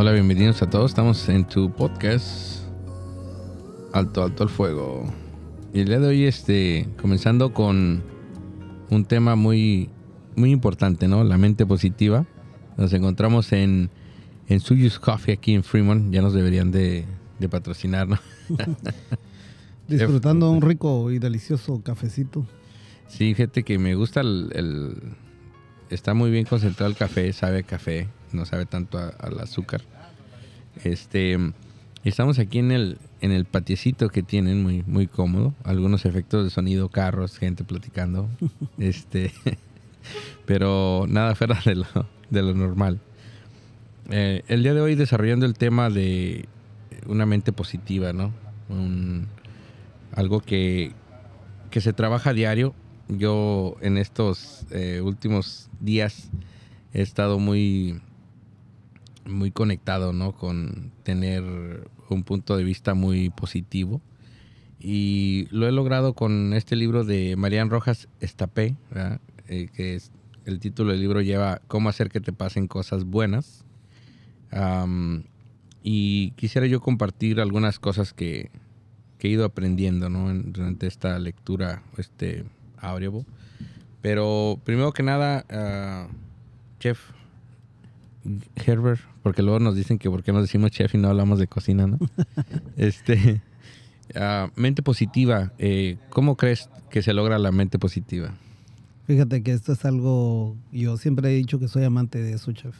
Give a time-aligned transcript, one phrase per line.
[0.00, 0.92] Hola, bienvenidos a todos.
[0.92, 2.62] Estamos en tu podcast
[3.92, 5.12] Alto, Alto al Fuego.
[5.74, 8.02] Y el día de hoy, este, comenzando con
[8.88, 9.90] un tema muy,
[10.36, 11.22] muy importante, ¿no?
[11.22, 12.24] La mente positiva.
[12.78, 13.90] Nos encontramos en,
[14.48, 16.10] en Suyus Coffee aquí en Fremont.
[16.10, 17.04] Ya nos deberían de,
[17.38, 18.18] de patrocinar, ¿no?
[19.86, 22.46] Disfrutando un rico y delicioso cafecito.
[23.06, 24.96] Sí, fíjate que me gusta el, el-
[25.90, 29.82] Está muy bien concentrado el café, sabe a café, no sabe tanto al azúcar.
[30.84, 31.38] Este...
[32.02, 35.52] Estamos aquí en el, en el patiecito que tienen, muy, muy cómodo.
[35.64, 38.28] Algunos efectos de sonido, carros, gente platicando.
[38.78, 39.32] este...
[40.46, 41.86] Pero nada fuera de lo,
[42.30, 43.00] de lo normal.
[44.08, 46.48] Eh, el día de hoy desarrollando el tema de
[47.06, 48.32] una mente positiva, ¿no?
[48.70, 49.28] Un-
[50.14, 50.92] algo que,
[51.70, 52.74] que se trabaja a diario.
[53.08, 56.30] Yo en estos eh, últimos días
[56.94, 58.00] he estado muy,
[59.30, 60.32] muy conectado, ¿no?
[60.32, 61.42] Con tener
[62.08, 64.00] un punto de vista muy positivo.
[64.78, 68.76] Y lo he logrado con este libro de Marian Rojas Estapé.
[69.48, 70.10] Eh, que es,
[70.46, 73.64] el título del libro lleva Cómo hacer que te pasen cosas buenas.
[74.50, 75.24] Am,
[75.82, 78.50] y quisiera yo compartir algunas cosas que,
[79.18, 80.30] que he ido aprendiendo ¿no?
[80.30, 82.44] En- durante esta lectura, este
[82.78, 83.24] audible.
[84.02, 86.08] Pero primero que nada, ah,
[86.78, 86.98] Chef
[88.66, 91.46] Herbert, porque luego nos dicen que por qué nos decimos chef y no hablamos de
[91.46, 91.98] cocina, ¿no?
[92.76, 93.40] este,
[94.14, 98.32] ah, mente positiva, eh, ¿cómo crees que se logra la mente positiva?
[99.06, 102.76] Fíjate que esto es algo, yo siempre he dicho que soy amante de eso, chef.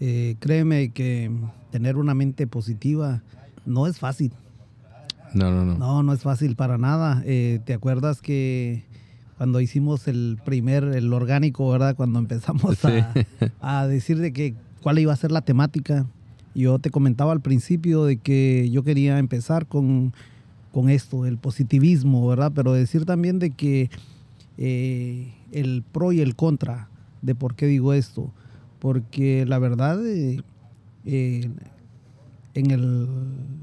[0.00, 1.30] Eh, créeme que
[1.70, 3.22] tener una mente positiva
[3.66, 4.32] no es fácil.
[5.34, 5.76] No, no, no.
[5.78, 7.22] No, no es fácil para nada.
[7.24, 8.82] Eh, ¿Te acuerdas que
[9.36, 11.94] cuando hicimos el primer, el orgánico, ¿verdad?
[11.94, 13.26] Cuando empezamos a, Sí.
[13.60, 16.06] a decir de que cuál iba a ser la temática,
[16.54, 20.12] yo te comentaba al principio de que yo quería empezar con,
[20.72, 22.52] con esto, el positivismo, ¿verdad?
[22.54, 23.90] Pero decir también de que
[24.58, 26.88] eh, el pro y el contra
[27.22, 28.30] de por qué digo esto.
[28.78, 30.42] Porque la verdad, eh,
[31.04, 31.48] eh,
[32.54, 33.08] en el-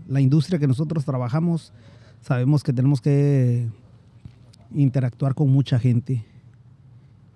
[0.07, 1.73] la industria que nosotros trabajamos,
[2.21, 3.67] sabemos que tenemos que
[4.73, 6.23] interactuar con mucha gente,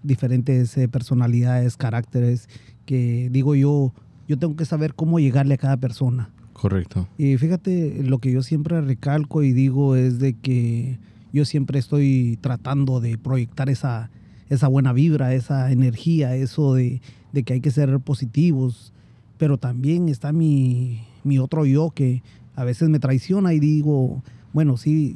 [0.03, 2.49] diferentes personalidades, caracteres,
[2.91, 3.93] que digo yo,
[4.27, 6.29] yo tengo que saber cómo llegarle a cada persona.
[6.51, 7.07] Correcto.
[7.17, 10.99] Y fíjate, lo que yo siempre recalco y digo es de que
[11.31, 14.11] yo siempre estoy tratando de proyectar esa,
[14.49, 16.99] esa buena vibra, esa energía, eso de,
[17.31, 18.91] de que hay que ser positivos.
[19.37, 22.23] Pero también está mi, mi otro yo que
[22.57, 24.21] a veces me traiciona y digo,
[24.51, 25.15] bueno, sí,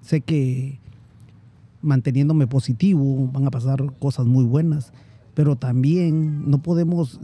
[0.00, 0.78] sé que
[1.82, 4.92] manteniéndome positivo van a pasar cosas muy buenas,
[5.34, 7.20] pero también no podemos,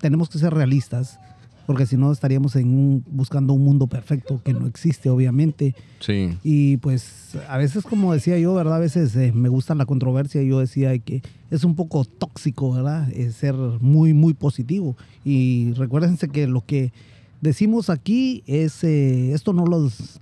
[0.00, 1.18] tenemos que ser realistas
[1.66, 5.76] porque si no estaríamos en un, buscando un mundo perfecto que no existe, obviamente.
[6.00, 6.36] Sí.
[6.42, 8.74] Y pues a veces, como decía yo, ¿verdad?
[8.74, 10.42] A veces eh, me gusta la controversia.
[10.42, 13.08] Yo decía que es un poco tóxico, ¿verdad?
[13.12, 14.96] Eh, ser muy, muy positivo.
[15.24, 16.92] Y recuérdense que lo que
[17.40, 20.20] decimos aquí es, eh, esto no los,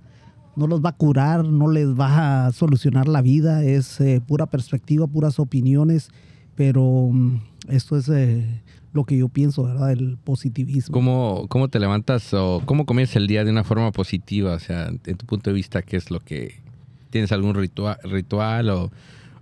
[0.55, 4.45] no los va a curar, no les va a solucionar la vida, es eh, pura
[4.45, 6.09] perspectiva, puras opiniones,
[6.59, 7.39] pero mm,
[7.69, 8.61] esto es eh,
[8.91, 9.93] lo que yo pienso, ¿verdad?
[9.93, 10.91] El positivismo.
[10.91, 14.55] ¿Cómo, ¿Cómo te levantas o cómo comienzas el día de una forma positiva?
[14.55, 16.59] O sea, en tu punto de vista, ¿qué es lo que...
[17.11, 18.91] ¿Tienes algún ritual, ritual o,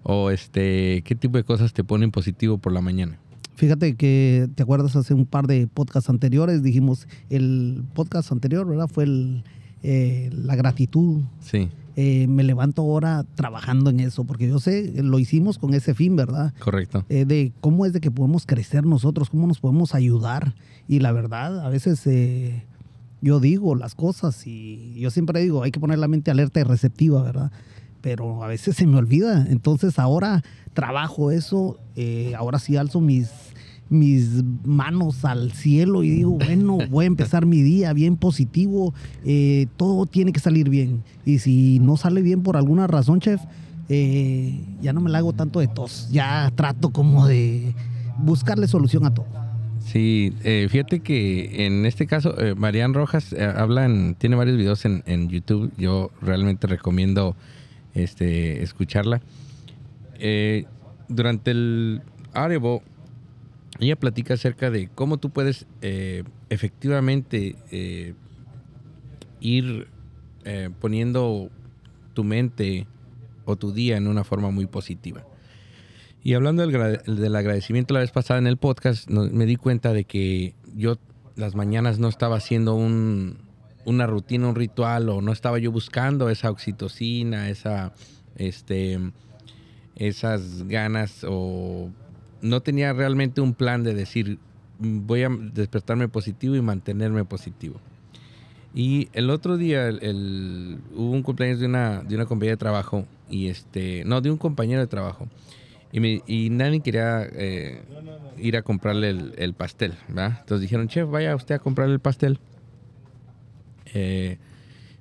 [0.03, 3.17] o este, qué tipo de cosas te ponen positivo por la mañana?
[3.55, 6.61] Fíjate que, ¿te acuerdas hace un par de podcasts anteriores?
[6.61, 8.89] Dijimos, el podcast anterior, ¿verdad?
[8.93, 9.43] Fue el,
[9.81, 11.23] eh, la gratitud.
[11.39, 15.95] Sí, Eh, me levanto ahora trabajando en eso, porque yo sé, lo hicimos con ese
[15.95, 16.53] fin, ¿verdad?
[16.59, 17.03] correcto.
[17.09, 20.53] Eh, de cómo es de que podemos crecer nosotros, cómo nos podemos ayudar.
[20.87, 22.63] Y la verdad, a veces eh,
[23.19, 26.63] yo digo las cosas y yo siempre digo, hay que poner la mente alerta y
[26.63, 27.51] receptiva, ¿verdad?
[28.01, 29.47] Pero a veces se me olvida.
[29.49, 30.43] Entonces ahora
[30.73, 33.31] trabajo eso, eh, ahora sí alzo mis,
[33.89, 38.93] mis manos al cielo y digo, bueno, voy a empezar mi día bien positivo,
[39.25, 41.03] eh, todo tiene que salir bien.
[41.25, 43.41] Y si no sale bien por alguna razón, chef,
[43.89, 47.73] eh, ya no me la hago tanto de tos, ya trato como de
[48.19, 49.25] buscarle solución a todo.
[49.79, 54.57] Sí, eh, fíjate que en este caso, eh, Marian Rojas eh, habla en- tiene varios
[54.57, 55.71] videos en, en YouTube.
[55.77, 57.37] Yo realmente recomiendo
[57.93, 59.21] este, escucharla.
[60.19, 60.65] Eh,
[61.07, 62.01] durante el
[62.33, 62.81] Audible,
[63.79, 68.13] ella platica acerca de cómo tú puedes eh, efectivamente eh,
[69.39, 69.87] ir
[70.45, 71.49] eh, poniendo
[72.13, 72.87] tu mente
[73.45, 75.25] o tu día en una forma muy positiva.
[76.23, 80.03] Y hablando del, del agradecimiento la vez pasada en el podcast, me di cuenta de
[80.03, 80.97] que yo
[81.35, 83.37] las mañanas no estaba haciendo un,
[83.85, 87.93] una rutina, un ritual, o no estaba yo buscando esa oxitocina, esa,
[88.35, 88.99] este,
[89.95, 91.89] esas ganas, o
[92.41, 94.39] no tenía realmente un plan de decir,
[94.79, 97.79] voy a despertarme positivo y mantenerme positivo.
[98.73, 103.47] Y el otro día hubo un cumpleaños de una, de una compañía de trabajo, y
[103.47, 105.27] este, no, de un compañero de trabajo.
[105.91, 107.81] Y, me, nadie quería eh,
[108.37, 110.37] ir a comprarle el, pastel, ¿verdad?
[110.41, 112.39] Entonces dijeron, chef, vaya usted a comprarle el pastel.
[113.93, 114.37] Eh,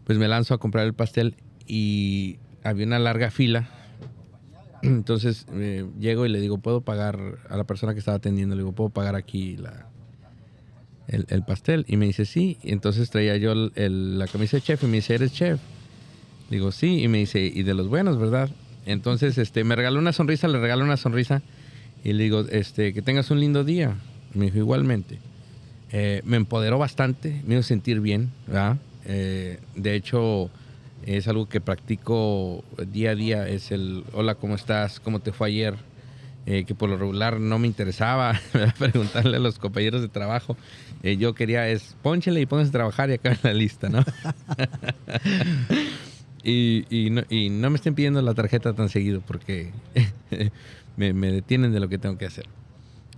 [0.04, 1.34] pues me lanzo a comprar el pastel
[1.66, 3.68] y había una larga fila.
[4.86, 7.18] Entonces eh, llego y le digo, ¿puedo pagar
[7.48, 8.54] a la persona que estaba atendiendo?
[8.54, 9.86] Le digo, ¿puedo pagar aquí la,
[11.08, 11.84] el, pastel?
[11.88, 12.58] Y me dice, sí.
[12.62, 15.60] Y entonces traía yo la camisa de chef y me dice, ¿eres chef?
[16.50, 17.02] Digo, sí.
[17.02, 18.50] Y me dice, y de los buenos, ¿verdad?
[18.86, 21.42] Entonces, este, me regaló una sonrisa, le regaló una sonrisa
[22.04, 23.96] y le digo, este, que tengas un lindo día.
[24.34, 25.18] Me dijo, igualmente.
[25.92, 28.76] Eh, me empoderó bastante, me hizo sentir bien, ¿verdad?
[29.06, 30.50] Eh, de hecho,
[31.06, 35.00] es algo que practico día a día, es el, hola, ¿cómo estás?
[35.00, 35.76] ¿Cómo te fue ayer?
[36.46, 38.40] Eh, que por lo regular no me interesaba
[38.78, 40.56] preguntarle a los compañeros de trabajo.
[41.02, 44.04] yo quería es, pónchele y pónganse a trabajar y acá en la lista, ¿no?
[46.48, 49.72] Y, no, me estén pidiendo la tarjeta tan seguido porque
[50.96, 52.46] me, detienen de lo que tengo que hacer.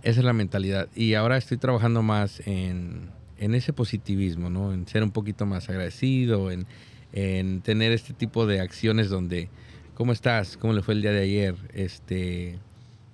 [0.02, 0.88] Esa es la mentalidad.
[0.96, 4.73] Y ahora estoy trabajando más en, ese positivismo, ¿no?
[4.73, 6.67] En ser un poquito más agradecido, en,
[7.12, 9.49] tener este tipo de acciones donde,
[9.94, 10.56] ¿cómo estás?
[10.56, 11.55] ¿Cómo le fue el día de ayer?
[11.72, 12.58] Este,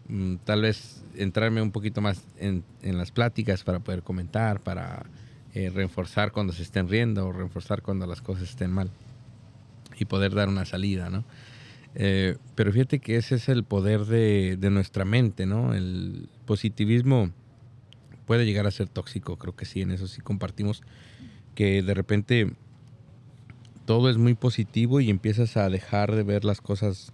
[0.09, 5.07] mm, tal vez entrarme un poquito más en, las pláticas para poder comentar, para
[5.55, 8.91] eh, reforzar cuando se estén riendo o reforzar cuando las cosas estén mal
[9.99, 11.25] y poder dar una salida, ¿no?
[11.95, 15.75] Eh, pero fíjate que ese es el poder de, nuestra mente, ¿no?
[15.75, 17.31] El positivismo
[18.27, 20.83] puede llegar a ser tóxico, creo que sí, en eso sí compartimos,
[21.55, 22.53] que de repente
[23.85, 27.13] todo es muy positivo y empiezas a dejar de ver las cosas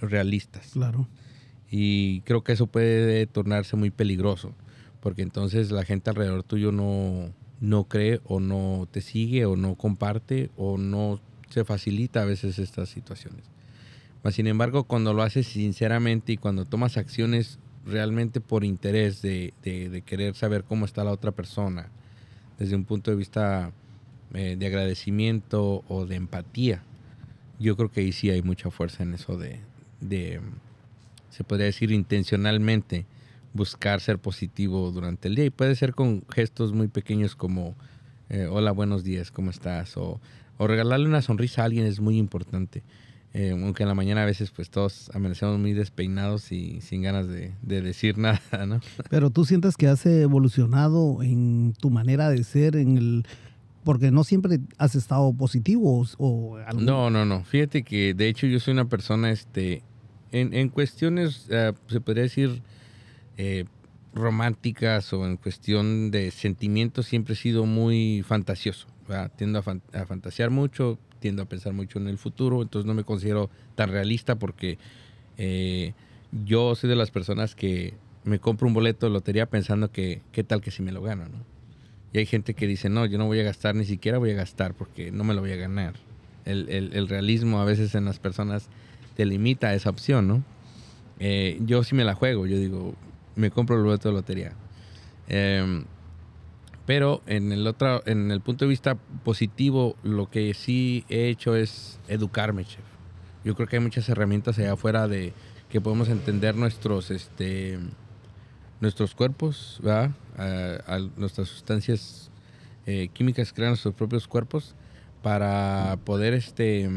[0.00, 0.70] realistas.
[0.72, 1.08] Claro.
[1.70, 4.52] Y creo que eso puede tornarse muy peligroso,
[5.00, 9.76] porque entonces la gente alrededor tuyo no, no cree o no te sigue o no
[9.76, 13.44] comparte o no se facilita a veces estas situaciones.
[14.30, 19.52] sin embargo, cuando lo haces sinceramente y cuando tomas acciones realmente por interés de,
[20.06, 21.90] querer saber cómo está la otra persona,
[22.58, 23.72] desde un punto de vista
[24.34, 26.82] eh, de agradecimiento o de empatía,
[27.58, 29.60] yo creo que ahí sí hay mucha fuerza en eso de,
[31.30, 33.06] se podría decir intencionalmente,
[33.54, 35.44] buscar ser positivo durante el día.
[35.44, 37.74] Y puede ser con gestos muy pequeños como,
[38.30, 39.96] eh, hola, buenos días, ¿cómo estás?
[39.96, 40.20] O
[40.62, 42.82] o regalarle una sonrisa a alguien es muy importante.
[43.34, 47.26] Eh, aunque en la mañana a veces pues todos amanecemos muy despeinados y sin ganas
[47.26, 48.80] de, decir nada, ¿no?
[49.08, 53.26] Pero tú sientes que has evolucionado en tu manera de ser, en el
[53.84, 57.44] porque no siempre has estado positivo o No, no, no.
[57.44, 59.82] Fíjate que de hecho yo soy una persona, este,
[60.30, 62.62] en, cuestiones, eh, se podría decir,
[63.36, 63.64] eh,
[64.14, 68.86] románticas o en cuestión de sentimientos, siempre he sido muy fantasioso.
[69.36, 73.50] Tiendo a, fantasear mucho, tiendo a pensar mucho en el futuro, entonces no me considero
[73.74, 74.78] tan realista porque
[75.36, 75.92] eh,
[76.44, 77.94] yo soy de las personas que
[78.24, 81.24] me compro un boleto de lotería pensando que qué tal que si me lo gano,
[81.28, 81.51] ¿no?
[82.12, 84.34] Y hay gente que dice, no, yo no voy a gastar, ni siquiera voy a
[84.34, 85.94] gastar porque no me lo voy a ganar.
[86.44, 88.68] El, realismo a veces en las personas
[89.16, 90.44] te limita a esa opción, ¿no?
[91.20, 92.94] Eh, yo sí me la juego, yo digo,
[93.36, 94.52] me compro el boleto de lotería.
[95.28, 95.84] Eh,
[96.86, 101.54] pero en el otro, en el punto de vista positivo, lo que sí he hecho
[101.54, 102.80] es educarme, chef.
[103.44, 105.32] Yo creo que hay muchas herramientas allá afuera de
[105.68, 107.78] que podemos entender nuestros, este,
[108.80, 110.10] nuestros cuerpos, ¿verdad?
[111.16, 112.30] Nuestras sustancias
[112.86, 114.74] eh, químicas crean nuestros propios cuerpos
[115.22, 116.88] para poder, este,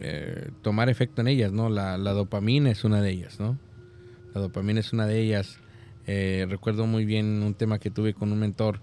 [0.00, 1.68] eh, tomar efecto en ellas, ¿no?
[1.70, 3.58] La, la dopamina es una de ellas, ¿no?
[4.34, 5.58] La dopamina es una de ellas.
[6.06, 8.80] Eh, recuerdo muy bien un tema que tuve con un mentor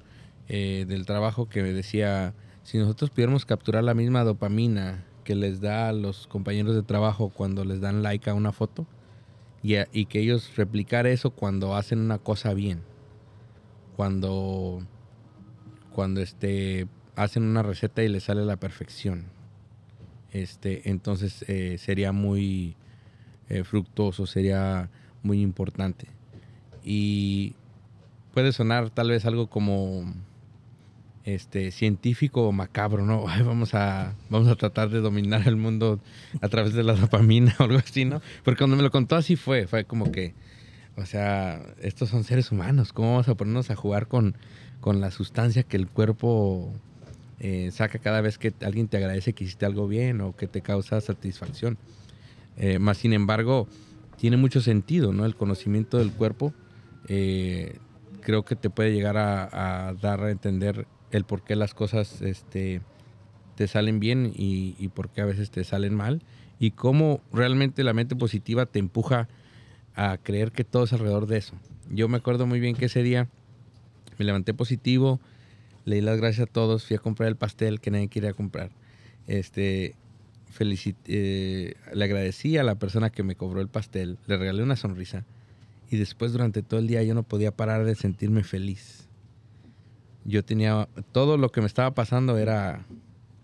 [0.47, 5.59] eh, del trabajo que me decía, si nosotros pudiéramos capturar la misma dopamina que les
[5.59, 8.85] da a los compañeros de trabajo cuando les dan like a una foto,
[9.61, 12.81] y, y que ellos replicar eso cuando hacen una cosa bien,
[13.97, 14.81] cuando,
[15.91, 16.87] cuando este,
[17.17, 19.25] hacen una receta y les sale a la perfección.
[20.31, 22.77] Este, entonces eh, sería muy
[23.63, 24.89] fructuoso, sería
[25.23, 26.07] muy importante.
[26.83, 27.55] Y
[28.33, 30.13] puede sonar tal vez algo como
[31.27, 33.23] este científico o macabro, ¿no?
[33.45, 35.99] vamos a vamos a tratar de dominar el mundo
[36.41, 38.21] a través de la dopamina o algo así, ¿no?
[38.43, 40.33] Porque cuando me lo contó así fue, fue como que
[40.97, 42.91] O sea, estos son seres humanos.
[42.91, 44.35] ¿Cómo vamos a ponernos a jugar con,
[44.81, 46.73] con la sustancia que el cuerpo
[47.39, 50.61] eh, saca cada vez que alguien te agradece que hiciste algo bien o que te
[50.61, 51.77] causa satisfacción?
[52.57, 53.67] Eh, más sin embargo,
[54.17, 55.25] tiene mucho sentido, ¿no?
[55.25, 56.51] El conocimiento del cuerpo
[57.07, 57.77] eh,
[58.21, 62.81] creo que te puede llegar a, dar a entender el por qué las cosas este,
[63.55, 66.23] te salen bien y, por qué a veces te salen mal
[66.59, 69.29] y cómo realmente la mente positiva te empuja
[70.21, 71.55] creer que todo es alrededor de eso.
[71.89, 73.27] Yo me acuerdo muy bien que ese día
[74.17, 75.19] me levanté positivo,
[75.85, 78.69] leí las gracias a todos, fui a comprar el pastel que nadie quería comprar.
[79.25, 79.95] Este,
[80.59, 85.25] eh, le agradecí a la persona que me cobró el pastel, le regalé una sonrisa
[85.89, 89.07] y después durante todo el día yo no podía parar de sentirme feliz.
[90.25, 92.85] Yo tenía todo lo que me estaba pasando era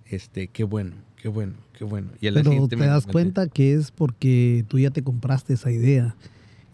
[0.05, 2.09] este qué bueno, qué bueno, qué bueno.
[2.19, 6.15] Y Pero te das cuenta que es porque tú ya te compraste esa idea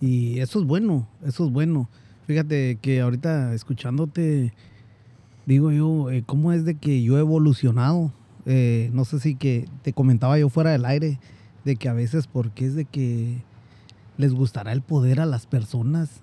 [0.01, 1.89] y eso es bueno, eso es bueno.
[2.25, 4.53] Fíjate que ahorita escuchándote,
[5.45, 8.13] digo yo, eh, ¿cómo es de que yo he evolucionado?
[8.45, 11.19] Eh, no sé si que te comentaba yo fuera del aire,
[11.65, 13.41] de que a veces porque es de que
[14.17, 16.21] les gustará el poder a las personas.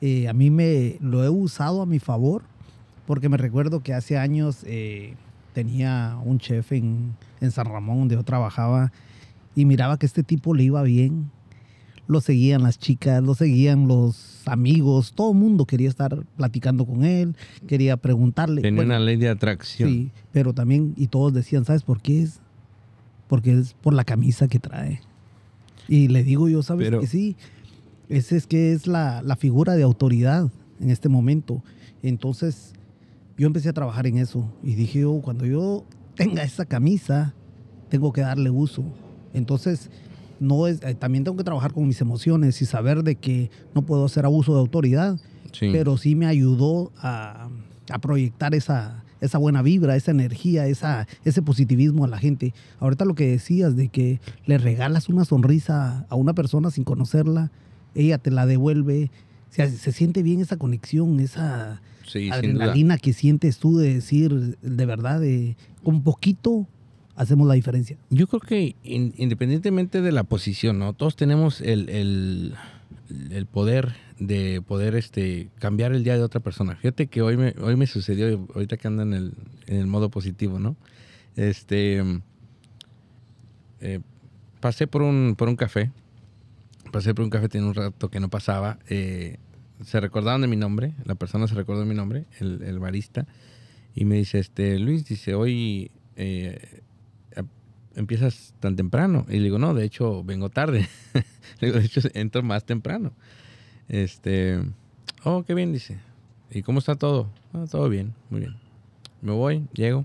[0.00, 2.42] Eh, a mí me lo he usado a mi favor,
[3.06, 4.64] porque me recuerdo que hace años
[5.54, 8.92] tenía un chef en, en San Ramón donde yo trabajaba
[9.54, 11.30] y miraba que este tipo le iba bien
[12.12, 17.04] lo seguían las chicas, lo seguían los amigos, todo el mundo quería estar platicando con
[17.04, 17.34] él,
[17.66, 18.60] quería preguntarle.
[18.62, 19.88] Tenía una ley de atracción.
[19.88, 22.40] Sí, pero también, y todos decían, ¿sabes por qué es?
[23.28, 25.00] Porque es por la camisa que trae.
[25.88, 27.36] Y le digo yo, ¿sabes que sí?
[28.08, 30.50] Ese es que es la, la figura de autoridad
[30.80, 31.62] en este momento.
[32.02, 32.74] Entonces,
[33.38, 37.34] yo empecé a trabajar en eso y dije yo, cuando yo tenga esa camisa,
[37.88, 38.84] tengo que darle uso.
[39.34, 39.90] Entonces,
[40.42, 43.82] no es, eh, también tengo que trabajar con mis emociones y saber de que no
[43.82, 45.18] puedo hacer abuso de autoridad,
[45.58, 47.48] pero sí me ayudó a,
[48.00, 52.54] proyectar esa, esa buena vibra, esa energía, esa, ese positivismo a la gente.
[52.80, 57.50] Ahorita lo que decías de que le regalas una sonrisa a una persona sin conocerla,
[57.94, 59.10] ella te la devuelve,
[59.50, 61.82] se, se siente bien esa conexión, esa
[62.30, 66.66] adrenalina que sientes tú de decir de verdad, de con poquito
[67.16, 67.96] hacemos la diferencia.
[68.10, 70.92] Yo creo que independientemente de la posición, ¿no?
[70.92, 72.54] Todos tenemos el,
[73.50, 76.76] poder de poder este cambiar el día de otra persona.
[76.76, 79.32] Fíjate que hoy me, hoy me sucedió, ahorita que ando en el,
[79.66, 80.76] en el modo positivo, ¿no?
[81.36, 82.02] Este
[83.80, 84.00] eh,
[84.60, 85.90] pasé por un, por un café.
[86.92, 88.78] Pasé por un café, tiene un rato que no pasaba.
[88.88, 89.38] Eh,
[89.84, 93.26] se recordaban de mi nombre, la persona se recordó de mi nombre, el, el barista,
[93.94, 96.82] y me dice, este, Luis, dice, hoy eh,
[97.96, 99.26] empiezas tan temprano?
[99.28, 100.88] Y le digo, no, de hecho vengo tarde.
[101.60, 103.12] le digo, de hecho entro más temprano.
[103.88, 104.60] Este,
[105.24, 105.98] oh, qué bien, dice.
[106.50, 107.30] ¿Y cómo está todo?
[107.52, 108.56] Ah, todo bien, muy bien.
[109.20, 110.04] Me voy, llego,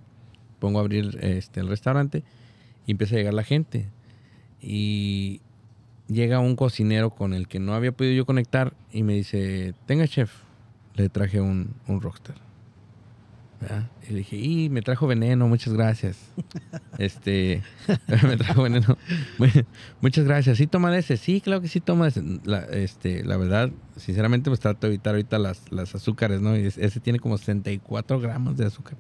[0.60, 2.24] pongo a abrir este, el restaurante
[2.86, 3.90] y empieza a llegar la gente.
[4.62, 5.42] Y
[6.08, 10.08] llega un cocinero con el que no había podido yo conectar y me dice, tenga
[10.08, 10.32] chef,
[10.96, 12.47] le traje un, un rockstar.
[14.08, 16.18] Y le dije, y me trajo veneno, muchas gracias.
[16.98, 17.64] este,
[18.24, 18.98] me trajo veneno.
[20.00, 20.58] muchas gracias.
[20.58, 21.18] ¿Sí toma de ese?
[21.18, 22.24] Sí, claro que sí toma ese.
[22.46, 26.56] La, este, la verdad, sinceramente, pues trato de evitar ahorita las, las azúcares, ¿no?
[26.56, 28.96] Y ese tiene como 64 gramos de azúcar.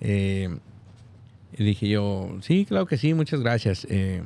[0.00, 0.56] Eh,
[1.56, 3.86] y dije yo, sí, claro que sí, muchas gracias.
[3.90, 4.22] Eh,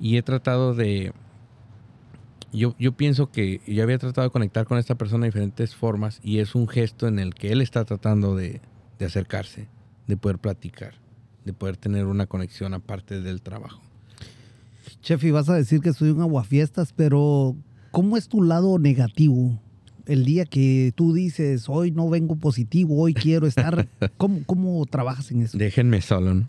[0.00, 1.12] y he tratado de...
[2.52, 6.20] Yo, yo pienso que yo había tratado de conectar con esta persona de diferentes formas
[6.22, 8.62] y es un gesto en el que él está tratando de,
[8.98, 9.68] de acercarse,
[10.06, 10.94] de poder platicar,
[11.44, 13.80] de poder tener una conexión aparte del trabajo.
[15.02, 17.56] Chef, y vas a decir que soy un aguafiestas, pero
[17.90, 19.60] ¿cómo es tu lado negativo?
[20.06, 25.30] El día que tú dices, hoy no vengo positivo, hoy quiero estar, ¿cómo, cómo trabajas
[25.30, 25.58] en eso?
[25.58, 26.48] Déjenme solo, ¿no?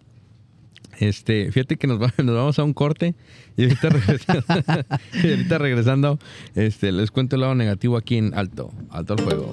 [0.99, 3.15] Este, fíjate que nos, nos, vamos a un corte
[3.55, 4.45] y ahorita regresando,
[5.23, 6.19] y ahorita regresando
[6.55, 9.51] este, les cuento el lado negativo aquí en Alto, Alto al Fuego.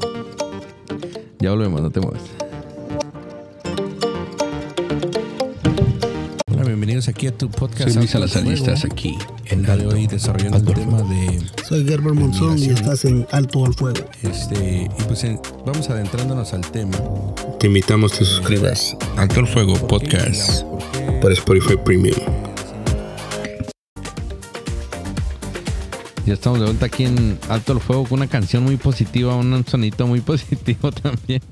[1.41, 2.44] Ya volvemos, no te muevas.
[6.95, 7.89] Bienvenidos aquí a tu podcast.
[7.89, 11.43] Soy Luis Salazar estás aquí en el de hoy desarrollando el tema de.
[11.65, 13.99] Soy Gerber Monzón y estás en Alto al Fuego.
[14.23, 15.27] Este, y pues
[15.67, 16.97] vamos adentrándonos al tema.
[17.59, 18.97] Te invitamos a que te suscribas.
[19.17, 20.63] Alto al Fuego Podcast.
[21.21, 22.15] Por Spotify Premium.
[26.27, 29.65] Ya estamos de vuelta aquí en Alto al Fuego con una canción muy positiva, un
[29.67, 31.43] sonito muy positivo también.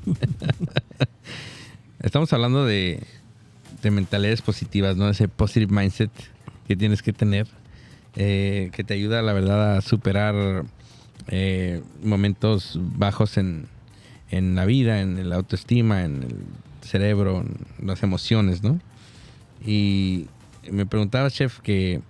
[2.00, 3.02] estamos hablando de
[3.82, 5.08] de mentalidades positivas, ¿no?
[5.08, 6.10] Ese positive mindset
[6.66, 7.48] que tienes que tener,
[8.16, 10.64] eh, que te ayuda, la verdad, a superar
[11.28, 13.66] eh, momentos bajos en,
[14.30, 16.36] en la vida, en la autoestima, en el
[16.82, 18.80] cerebro, en las emociones, ¿no?
[19.64, 20.26] Y
[20.70, 22.00] me preguntaba, chef, que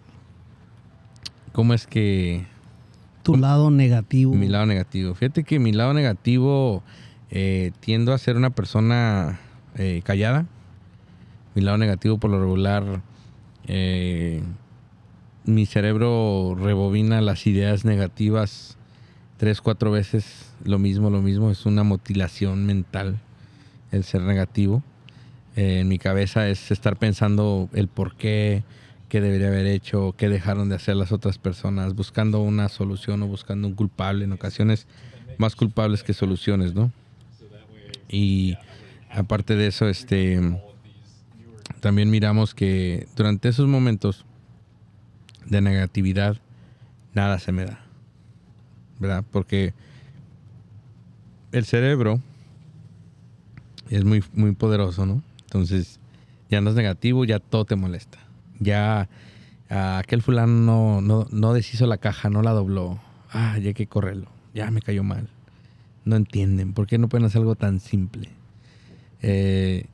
[1.53, 2.45] cómo es que
[3.23, 4.35] Tu lado negativo.
[4.35, 5.15] mi lado negativo.
[5.15, 6.83] Fíjate que mi lado negativo
[7.31, 9.41] eh, tiendo a ser una persona
[10.05, 10.47] callada.
[11.55, 13.03] Mi lado negativo, por lo regular,
[13.67, 14.43] eh,
[15.45, 18.79] mi cerebro rebobina las ideas negativas
[19.43, 21.51] tres, cuatro veces lo mismo, lo mismo.
[21.51, 23.19] Es una mutilación mental
[23.91, 24.85] el ser negativo.
[25.57, 28.63] Eh, en mi cabeza es estar pensando el por qué,
[29.09, 33.27] qué debería haber hecho, qué dejaron de hacer las otras personas, buscando una solución o
[33.27, 34.87] buscando un culpable, en ocasiones
[35.39, 36.93] más culpables que soluciones, ¿no?
[38.09, 38.57] Y
[39.11, 40.41] aparte de eso, este
[41.81, 44.25] también miramos que durante esos momentos
[45.47, 46.39] de negatividad
[47.15, 47.81] nada se me da.
[48.99, 49.25] ¿Verdad?
[49.31, 49.75] Porque
[51.51, 52.21] el cerebro
[53.91, 55.23] es muy, muy poderoso, ¿no?
[55.45, 56.01] Entonces,
[56.49, 58.19] ya andas negativo, ya todo te molesta.
[58.59, 59.09] Ya
[59.69, 63.01] ah, aquel fulano no, no, no deshizo la caja, no la dobló.
[63.31, 64.29] Ah, ya hay que correrlo.
[64.55, 65.29] Ya me cayó mal.
[66.05, 66.73] No entienden.
[66.73, 68.29] ¿Por qué no pueden hacer algo tan simple?
[69.21, 69.87] Eh,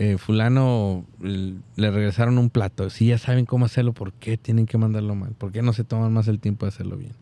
[0.00, 2.88] eh, fulano le regresaron un plato.
[2.88, 5.32] Si ya saben cómo hacerlo, ¿por qué tienen que mandarlo mal?
[5.32, 7.14] ¿Por qué no se toman más el tiempo de hacerlo bien?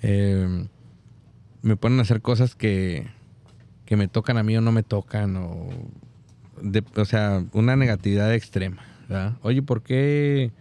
[0.00, 0.68] Eh,
[1.62, 3.08] me ponen a hacer cosas que,
[3.86, 5.36] que me tocan a mí o no me tocan.
[5.36, 5.68] O,
[6.96, 8.84] o sea, una negatividad extrema.
[9.42, 10.52] Oye, ¿por qué?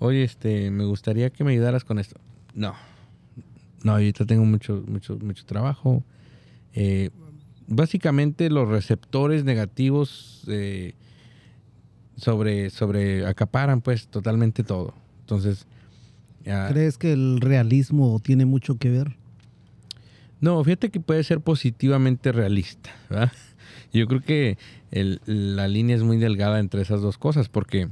[0.00, 2.18] Oye, este, me gustaría que me ayudaras con esto.
[2.52, 2.74] No.
[3.84, 6.02] No, ahorita tengo mucho, mucho, mucho trabajo.
[6.74, 7.10] Eh,
[7.68, 10.94] básicamente los receptores negativos eh,
[12.16, 14.94] sobre, sobre acaparan pues totalmente todo.
[15.20, 15.66] Entonces,
[16.48, 19.16] ah, ¿Crees que el realismo tiene mucho que ver?
[20.40, 22.90] no, fíjate que puede ser positivamente realista.
[23.10, 23.32] ¿verdad?
[23.92, 24.56] Yo creo que
[24.90, 27.88] el- la línea es muy delgada entre esas dos cosas porque,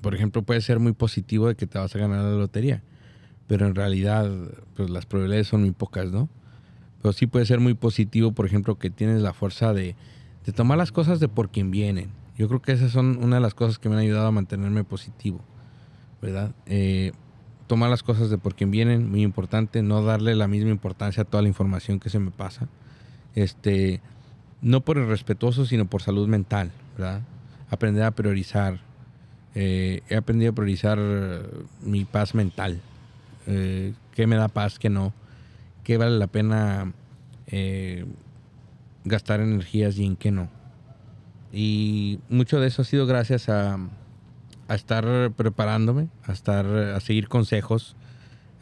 [0.00, 2.82] por ejemplo, puede ser muy positivo de que te vas a ganar la lotería,
[3.46, 4.30] pero en realidad
[4.74, 6.28] pues las probabilidades son muy pocas, ¿no?
[7.04, 9.94] Pero sí puede ser muy positivo, por ejemplo, que tienes la fuerza de,
[10.46, 12.08] de tomar las cosas de por quien vienen.
[12.38, 14.84] Yo creo que esas son una de las cosas que me han ayudado a mantenerme
[14.84, 15.42] positivo,
[16.22, 16.52] ¿verdad?
[16.64, 17.12] Eh,
[17.66, 21.26] tomar las cosas de por quien vienen, muy importante, no darle la misma importancia a
[21.26, 22.68] toda la información que se me pasa.
[23.34, 24.00] Este,
[24.62, 27.20] no por irrespetuoso, sino por salud mental, ¿verdad?
[27.68, 28.80] Aprender a priorizar.
[29.54, 30.98] Eh, he aprendido a priorizar
[31.82, 32.80] mi paz mental.
[33.46, 35.12] Eh, ¿Qué me da paz, qué no?
[35.84, 36.92] ¿Qué vale la pena
[37.46, 38.06] eh,
[39.04, 40.48] gastar energías y en qué no?
[41.52, 43.78] Y mucho de eso ha sido gracias a,
[44.66, 47.96] a estar preparándome, a estar, a seguir consejos,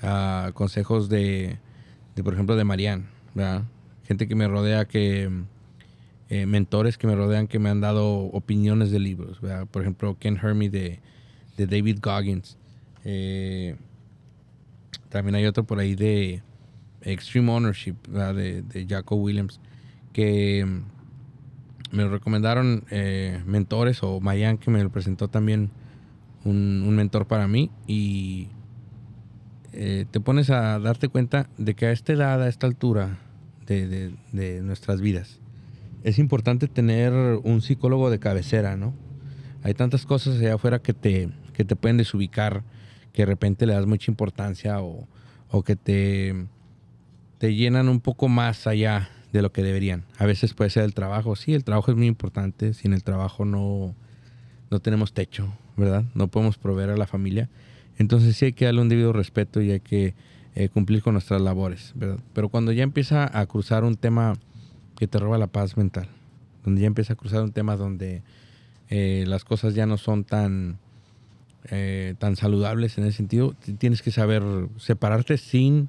[0.02, 1.58] a consejos de,
[2.16, 3.04] de, por ejemplo, de Marianne.
[4.04, 5.30] Gente que me rodea, que
[6.28, 9.38] eh, mentores que me rodean, que me han dado opiniones de libros.
[9.70, 11.00] Por ejemplo, Ken Hermie de,
[11.56, 12.58] de David Goggins.
[13.04, 13.76] Eh,
[15.08, 16.42] también hay otro por ahí de
[17.04, 17.96] Extreme Ownership.
[18.08, 19.60] De, de Jaco Williams,
[20.12, 25.70] que mm, me lo recomendaron eh, mentores o Mayan que me lo presentó también
[26.44, 28.48] un, un mentor para mí y
[29.72, 33.18] eh, te pones a darte cuenta de que a esta edad, a esta altura
[33.66, 35.40] de, de- de nuestras vidas,
[36.04, 38.92] es importante tener un psicólogo de cabecera, ¿no?
[39.62, 42.64] Hay tantas cosas allá afuera que te, que te pueden desubicar,
[43.12, 45.06] que de repente le das mucha importancia o,
[45.50, 46.46] o que te,
[47.42, 50.04] te llenan un poco más allá de lo que deberían.
[50.16, 51.34] A veces puede ser el trabajo.
[51.34, 52.72] Sí, el trabajo es muy importante.
[52.72, 53.96] Sin el trabajo no,
[54.70, 56.04] no tenemos techo, ¿verdad?
[56.14, 57.48] No podemos proveer a la familia.
[57.98, 60.14] Entonces sí hay que darle un debido respeto y hay que
[60.54, 62.20] eh, cumplir con nuestras labores, ¿verdad?
[62.32, 64.34] Pero cuando ya empieza a cruzar un tema
[64.96, 66.06] que te roba la paz mental,
[66.64, 68.22] donde ya empieza a cruzar un tema donde
[68.88, 70.78] eh, las cosas ya no son tan,
[71.72, 74.44] eh, tan saludables en ese sentido, tienes que saber
[74.76, 75.88] separarte sin,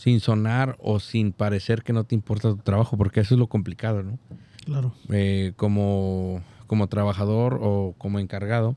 [0.00, 3.48] sin sonar o sin parecer que no te importa tu trabajo, porque eso es lo
[3.48, 4.18] complicado, ¿no?
[4.64, 4.94] Claro.
[5.10, 8.76] eh, como, como trabajador o como encargado,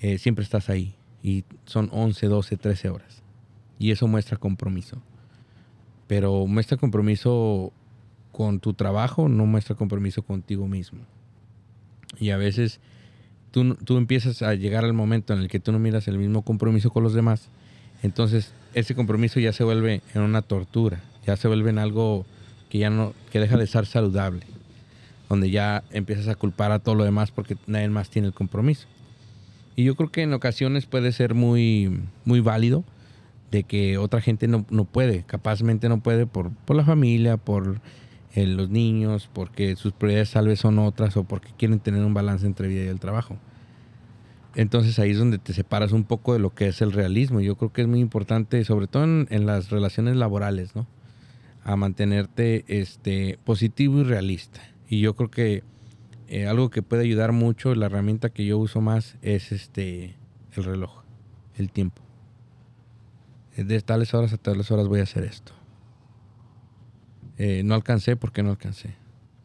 [0.00, 0.94] eh, siempre estás ahí.
[1.22, 3.22] Y son 11, 12, 13 horas.
[3.78, 5.02] Y eso muestra compromiso.
[6.06, 7.72] Pero muestra compromiso
[8.30, 11.00] con tu trabajo, no muestra compromiso contigo mismo.
[12.18, 12.80] Y a veces
[13.50, 16.42] tú, tú empiezas a llegar al momento en el que tú no miras el mismo
[16.42, 17.48] compromiso con los demás.
[18.02, 21.00] Entonces ese compromiso ya se vuelve en una tortura.
[21.26, 22.26] Ya se vuelve en algo
[22.68, 24.44] que ya no, que deja de ser saludable
[25.28, 28.86] donde ya empiezas a culpar a todo lo demás porque nadie más tiene el compromiso.
[29.76, 32.84] Y yo creo que en ocasiones puede ser muy, muy válido
[33.50, 37.80] de que otra gente no, no puede, capazmente no puede por, por la familia, por
[38.34, 42.14] eh, los niños, porque sus prioridades tal vez son otras o porque quieren tener un
[42.14, 43.36] balance entre vida y el trabajo.
[44.54, 47.40] Entonces ahí es donde te separas un poco de lo que es el realismo.
[47.40, 50.86] Yo creo que es muy importante, sobre todo en, las relaciones laborales, ¿no?
[51.64, 54.60] A mantenerte este, positivo y realista.
[54.88, 55.64] Y yo creo que
[56.28, 60.16] eh, algo que puede ayudar mucho, la herramienta que yo uso más es este
[60.54, 61.02] el reloj,
[61.56, 62.02] el tiempo.
[63.56, 65.52] De tales horas a tales horas voy a hacer esto.
[67.38, 68.94] Eh, no alcancé porque no alcancé.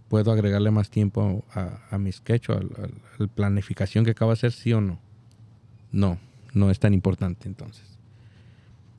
[0.10, 4.34] ¿Puedo agregarle más tiempo a, a mi sketch o a la planificación que acabo de
[4.34, 5.00] hacer, sí o no?
[5.92, 6.20] No,
[6.54, 7.86] no es tan importante entonces.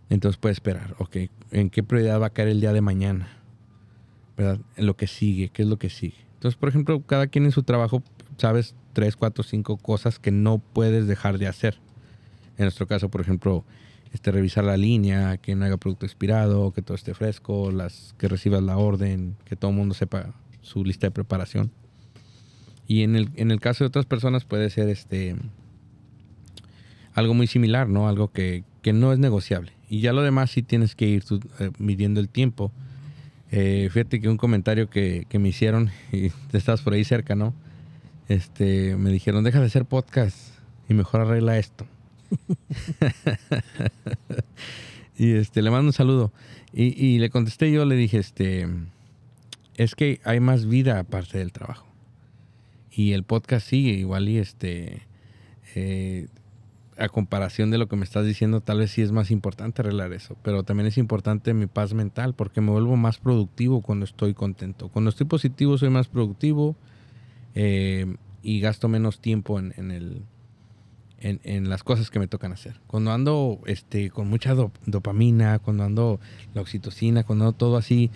[0.08, 1.16] Entonces puede esperar, ok,
[1.52, 3.28] ¿en qué prioridad va a caer el día de mañana?
[4.36, 4.58] ¿Verdad?
[4.76, 6.16] En lo que sigue, ¿qué es lo que sigue?
[6.34, 8.02] Entonces, por ejemplo, cada quien en su trabajo
[8.38, 11.78] sabes tres, cuatro, cinco cosas que no puedes dejar de hacer.
[12.56, 13.64] En nuestro caso, por ejemplo,
[14.12, 18.26] este, revisar la línea, que no haga producto expirado, que todo esté fresco, las, que
[18.28, 21.70] recibas la orden, que todo el mundo sepa su lista de preparación.
[22.86, 25.36] Y en el, en el caso de otras personas puede ser este
[27.14, 28.08] algo muy similar, ¿no?
[28.08, 29.72] Algo que, que no es negociable.
[29.88, 31.24] Y ya lo demás sí tienes que ir
[31.58, 32.72] eh, midiendo el tiempo.
[33.50, 37.34] Eh, fíjate que un comentario que, que, me hicieron, y te estás por ahí cerca,
[37.34, 37.54] ¿no?
[38.28, 40.36] Este, me dijeron, deja de hacer podcast
[40.88, 41.86] y mejor arregla esto.
[45.18, 46.32] y este, le mando un saludo.
[46.72, 48.68] Y, y, le contesté yo, le dije, este,
[49.80, 51.86] es que hay más vida aparte del trabajo.
[52.90, 55.06] Y el podcast sigue igual y este,
[55.74, 56.28] eh,
[56.98, 60.12] a comparación de lo que me estás diciendo, tal vez sí es más importante arreglar
[60.12, 60.36] eso.
[60.42, 64.90] Pero también es importante mi paz mental porque me vuelvo más productivo cuando estoy contento.
[64.90, 66.76] Cuando estoy positivo soy más productivo
[67.54, 70.22] eh, y gasto menos tiempo en, en el...
[71.22, 72.80] En, en, las cosas que me tocan hacer.
[72.86, 76.18] Cuando ando este, con mucha do, dopamina, cuando ando
[76.54, 78.10] la oxitocina, cuando ando todo así,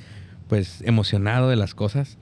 [0.48, 2.18] pues emocionado de las cosas,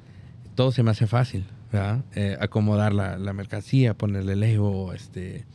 [0.55, 2.05] todo se me hace fácil, ¿verdad?
[2.15, 5.47] Eh, acomodar la, la, mercancía, ponerle Lego, este,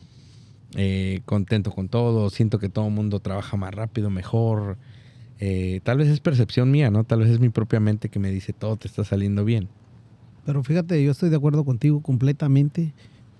[0.74, 4.76] eh, contento con todo, siento que todo el mundo trabaja más rápido, mejor.
[5.40, 7.04] Eh, tal vez es percepción mía, ¿no?
[7.04, 9.68] Tal vez es mi propia mente que me dice todo te está saliendo bien.
[10.44, 12.92] Pero fíjate, yo estoy de acuerdo contigo completamente.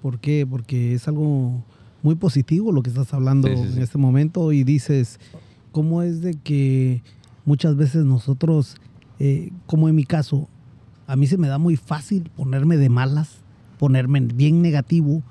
[0.03, 0.47] ¿Por qué?
[0.49, 1.65] Porque es algo
[2.03, 3.77] muy positivo lo que estás hablando sí, sí, sí.
[3.77, 5.19] en este momento y dices,
[5.73, 7.03] ¿cómo es de que
[7.45, 8.77] muchas veces nosotros
[9.19, 10.49] eh, como en mi caso,
[11.07, 13.39] a mí se me da muy fácil ponerme de malas,
[13.79, 15.23] ponerme bien negativo.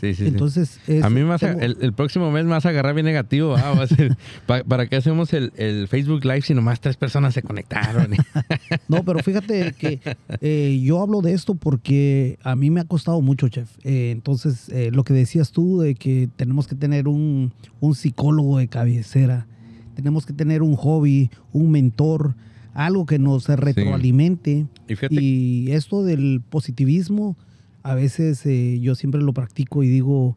[0.00, 1.00] Sí, sí, Entonces, sí.
[1.02, 1.32] a mí tengo...
[1.32, 3.56] a, el, el, próximo mes me vas a agarrar bien negativo.
[3.56, 6.96] Ah, va a ser, ¿para, ¿Para qué hacemos el, el, Facebook Live si nomás tres
[6.96, 8.14] personas se conectaron?
[8.88, 10.00] no, pero fíjate que
[10.40, 13.70] eh, yo hablo de esto porque a mí me ha costado mucho, chef.
[13.82, 18.58] Eh, entonces, eh, lo que decías tú de que tenemos que tener un, un psicólogo
[18.58, 19.48] de cabecera,
[19.96, 22.36] tenemos que tener un hobby, un mentor,
[22.74, 24.66] algo que nos retroalimente.
[24.88, 24.94] Sí.
[25.10, 25.18] Y,
[25.68, 27.36] y, esto del positivismo,
[27.82, 30.36] a veces eh, yo siempre lo practico y digo,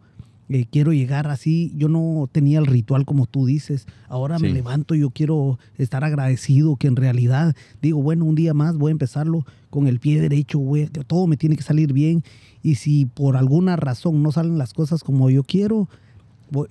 [0.54, 1.72] eh, quiero llegar así.
[1.78, 3.88] Yo no tenía el ritual como tú dices.
[4.10, 4.44] Ahora sí.
[4.44, 8.90] me levanto, yo quiero estar agradecido, que en realidad digo, bueno, un día más voy
[8.90, 12.24] a empezarlo con el pie derecho, voy a, todo me tiene que salir bien.
[12.62, 15.88] Y si por alguna razón no salen las cosas como yo quiero,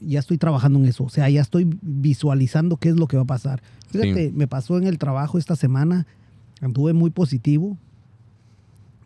[0.01, 1.05] ya estoy trabajando en eso.
[1.05, 3.63] O sea, ya estoy visualizando qué es lo que va a pasar.
[3.89, 4.33] Fíjate, sí.
[4.35, 6.07] me pasó en el trabajo esta semana,
[6.61, 7.77] anduve muy positivo,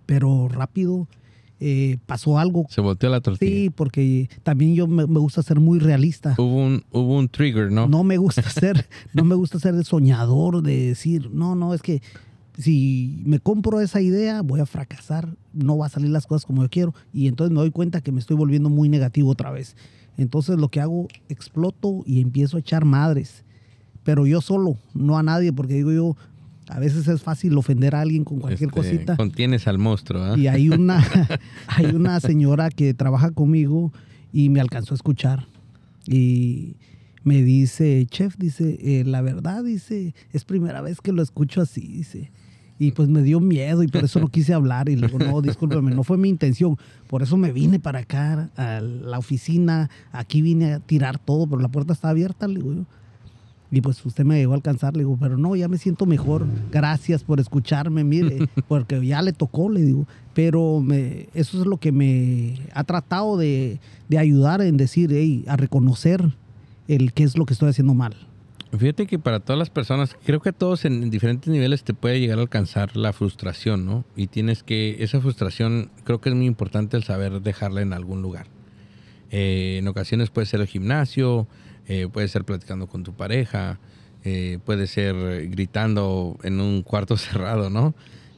[0.07, 1.07] pero rápido
[1.61, 2.67] eh, pasó algo.
[2.69, 3.51] Se volteó la tortilla.
[3.51, 6.35] Sí, porque también yo me, me, gusta ser muy realista.
[6.37, 7.89] Hubo un, hubo un trigger, ¿no?
[7.89, 11.81] No me gusta ser, no me gusta ser de soñador, de decir, no, no, es
[11.81, 12.03] que
[12.59, 16.63] si me compro esa idea, voy a fracasar, no va a salir las cosas como
[16.63, 16.95] yo quiero.
[17.13, 19.77] Y entonces me doy cuenta que me estoy volviendo muy negativo otra vez.
[20.17, 23.45] Entonces lo que hago, exploto y empiezo a echar madres.
[24.05, 26.17] Pero yo solo, no a nadie, porque digo yo,
[26.69, 29.17] a veces es fácil ofender a alguien con cualquier este, cosita.
[29.17, 30.35] Contienes al monstruo.
[30.35, 30.41] ¿eh?
[30.41, 31.05] Y hay una,
[31.67, 33.93] hay una señora que trabaja conmigo
[34.33, 35.47] y me alcanzó a escuchar.
[36.07, 36.77] Y
[37.23, 41.87] me dice, chef, dice, eh, la verdad, dice, es primera vez que lo escucho así,
[41.87, 42.31] dice.
[42.79, 44.89] Y pues me dio miedo y por eso no quise hablar.
[44.89, 46.77] Y le digo, no, discúlpeme, no fue mi intención.
[47.07, 49.91] Por eso me vine para acá, a la oficina.
[50.13, 52.85] Aquí vine a tirar todo, pero la puerta está abierta, le digo yo.
[53.71, 56.47] Y pues usted me llegó a alcanzar, le digo, pero no, ya me siento mejor.
[56.71, 60.07] Gracias por escucharme, mire, porque ya le tocó, le digo.
[60.33, 65.45] Pero me, eso es lo que me ha tratado de, de ayudar en decir, hey,
[65.49, 66.35] a reconocer
[66.87, 68.15] el qué es lo que estoy haciendo mal.
[68.79, 72.19] Fíjate que para todas las personas, creo que a todos en diferentes niveles te puede
[72.19, 74.05] llegar a alcanzar la frustración, ¿no?
[74.17, 78.23] Y tienes que, esa frustración creo que es muy importante el saber dejarla en algún
[78.23, 78.47] lugar.
[79.31, 81.47] Eh, en ocasiones puede ser el gimnasio,
[81.87, 83.79] eh, puede ser platicando con tu pareja,
[84.25, 87.95] eh, puede ser gritando en un cuarto cerrado, ¿no?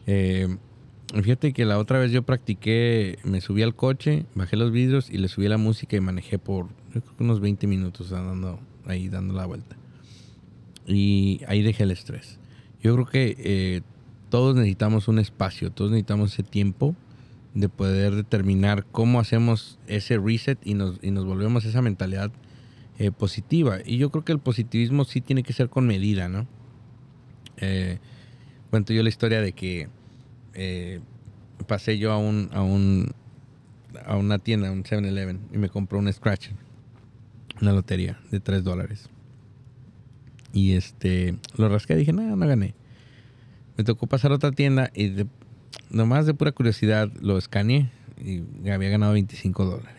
[0.06, 5.18] Fíjate que la otra vez yo practiqué, me subí al coche, bajé los vidrios y
[5.18, 6.66] le subí la música y manejé por
[7.18, 9.76] unos 20 minutos andando ahí dando la vuelta.
[10.86, 12.38] Y ahí dejé el estrés.
[12.82, 13.80] Yo creo que eh,
[14.30, 16.94] todos necesitamos un espacio, todos necesitamos ese tiempo
[17.54, 22.30] de poder determinar cómo hacemos ese reset y nos, y nos volvemos a esa mentalidad
[22.98, 23.78] eh, positiva.
[23.84, 26.46] Y yo creo que el positivismo sí tiene que ser con medida, ¿no?
[27.56, 27.98] Eh,
[28.70, 29.88] cuento yo la historia de que
[30.52, 31.00] eh,
[31.66, 33.14] pasé yo a un, a un
[34.04, 36.50] a una tienda, un 7-Eleven, y me compró un Scratch,
[37.62, 39.08] una lotería de 3 dólares.
[40.52, 42.74] Y este, lo rasqué dije, no, no gané.
[43.76, 45.26] Me tocó pasar a otra tienda y de-
[45.90, 49.92] nomás de pura curiosidad lo escaneé y había ganado 25 dólares.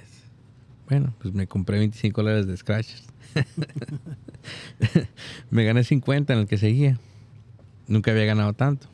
[0.89, 3.03] Bueno, pues me compré 25 dólares de scratches.
[5.51, 6.97] me gané 50 en el que seguía.
[7.87, 8.87] Nunca había ganado tanto.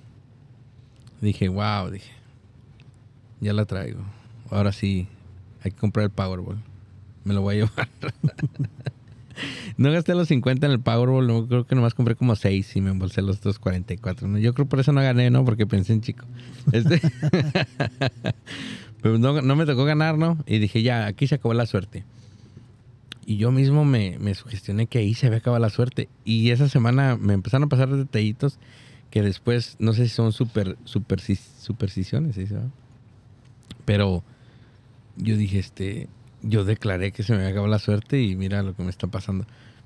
[1.22, 2.12] Dije, wow, dije,
[3.40, 4.02] ya la traigo.
[4.50, 5.08] Ahora sí,
[5.64, 6.58] hay que comprar el Powerball.
[7.24, 7.88] Me lo voy a llevar.
[9.78, 12.82] no gasté los 50 en el Powerball, no, creo que nomás compré como 6 y
[12.82, 14.28] me embolsé los otros 44.
[14.28, 14.38] ¿no?
[14.38, 15.46] Yo creo por eso no gané, ¿no?
[15.46, 16.26] Porque pensé en chico.
[16.72, 17.02] Este...
[19.02, 20.38] Pero no, no me tocó ganar, ¿no?
[20.48, 22.06] Y dije, ya, aquí se acabó la suerte.
[23.26, 26.08] Y yo mismo me, me sugestioné que ahí se había acabado la suerte.
[26.24, 28.60] Y esa semana me empezaron a pasar detallitos
[29.14, 32.48] que después, no sé si son super, supersticiones, ¿sí?
[33.86, 34.24] Pero
[35.18, 36.08] yo dije, este,
[36.44, 39.08] yo declaré que se me había acabado la suerte y mira lo que me está
[39.08, 39.46] pasando.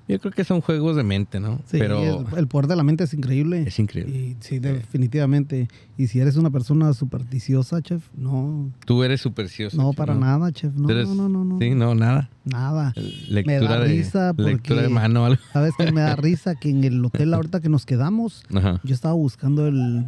[0.10, 1.58] Yo creo que son juegos de mente, ¿no?
[1.66, 3.64] Sí, Pero el, el poder de la mente es increíble.
[3.68, 4.18] es increíble.
[4.18, 5.68] Y sí, definitivamente.
[5.98, 9.76] Y si eres una persona supersticiosa, chef, no, Tú eres supersticioso.
[9.76, 10.74] no chef, para nada, chef.
[10.76, 11.60] No, eres- no, no, no, no.
[11.60, 12.30] Sí, no, nada.
[12.46, 12.94] Nada.
[13.28, 15.42] Lectura da de risa lectura de porque- mano algo.
[15.52, 16.56] ¿Sabes qué me da risa?
[16.56, 18.80] Que en el hotel ahorita que nos quedamos, Ajá.
[18.86, 20.06] yo estaba buscando el,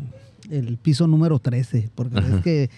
[0.49, 2.69] el piso número 13, porque es que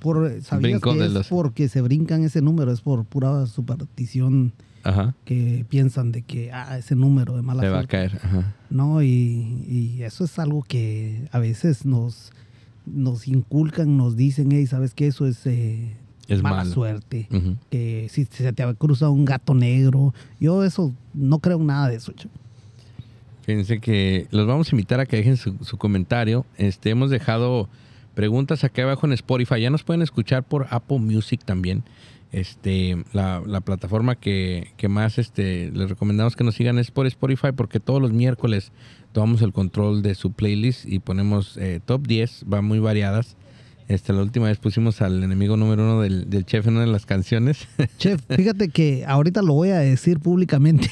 [0.00, 2.72] por, ¿sabías que es los- porque se brincan ese número?
[2.72, 4.52] Es por pura superstición
[4.84, 5.14] Ajá.
[5.24, 8.18] que piensan de que ah, ese número de mala Le va a caer.
[8.22, 8.54] Ajá.
[8.70, 12.32] No, y, y eso es algo que a veces nos,
[12.86, 15.08] nos inculcan, nos dicen, hey, ¿sabes qué?
[15.08, 15.94] Eso es, eh,
[16.28, 16.70] Es mala malo.
[16.72, 17.28] suerte.
[17.70, 20.14] Que si se te cruza un gato negro.
[20.40, 22.12] Yo eso, no creo nada de eso.
[23.42, 26.44] Fíjense que los vamos a invitar a que dejen su, su comentario.
[26.58, 27.68] Este, hemos dejado
[28.18, 29.60] preguntas acá abajo en Spotify.
[29.60, 31.84] Ya nos pueden escuchar por Apple Music también.
[32.32, 37.06] Este, la, la plataforma que, que más este, les recomendamos que nos sigan es por
[37.06, 38.72] Spotify porque todos los miércoles
[39.12, 43.36] tomamos el control de su playlist y ponemos eh, top 10, van muy variadas.
[43.88, 46.92] Este, la última vez pusimos al enemigo número uno del, del chef en una de
[46.92, 47.66] las canciones.
[47.98, 50.90] Chef, fíjate que ahorita lo voy a decir públicamente.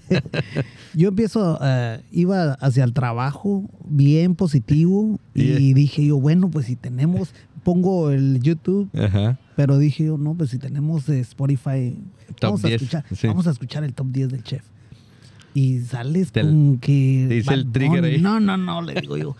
[0.94, 6.76] yo empiezo, eh, iba hacia el trabajo bien positivo y dije yo, bueno, pues si
[6.76, 7.32] tenemos,
[7.64, 9.38] pongo el YouTube, Ajá.
[9.56, 11.98] pero dije yo, no, pues si tenemos Spotify,
[12.38, 13.26] Top vamos, 10, a escuchar, sí.
[13.28, 14.62] vamos a escuchar el top 10 del chef.
[15.58, 17.24] Y sales Te- con que...
[17.28, 18.20] te dice el trigger ahí.
[18.20, 19.36] No, no, no, le digo yo.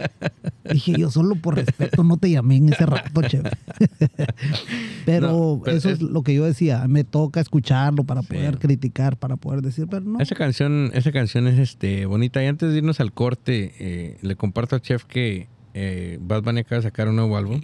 [0.72, 3.44] Dije yo, solo por respeto no te llamé en ese rato, chef.
[5.05, 6.88] pero, No, pero eso es- es lo que yo decía.
[6.88, 8.29] Me toca escucharlo para Sí.
[8.29, 10.18] poder criticar, para poder decir, pero no.
[10.18, 12.42] Esa canción, esa canción es este bonita.
[12.42, 16.61] Y antes de irnos al corte, eh, le comparto a Chef que eh, Bad Bunny
[16.61, 17.61] acaba de sacar un nuevo álbum.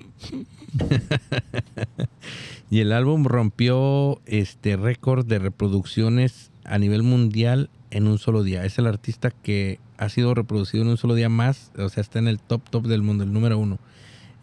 [2.70, 8.64] y el álbum rompió este récord de reproducciones a nivel mundial en un solo día.
[8.64, 12.18] Es el artista que ha sido reproducido en un solo día más, o sea, está
[12.18, 13.78] en el top top del mundo, el número uno.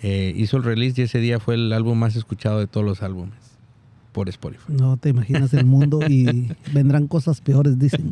[0.01, 3.03] Eh, hizo el release y ese día fue el álbum más escuchado de todos los
[3.03, 3.37] álbumes
[4.13, 4.63] por Spotify.
[4.69, 8.11] No te imaginas el mundo y vendrán cosas peores, dicen.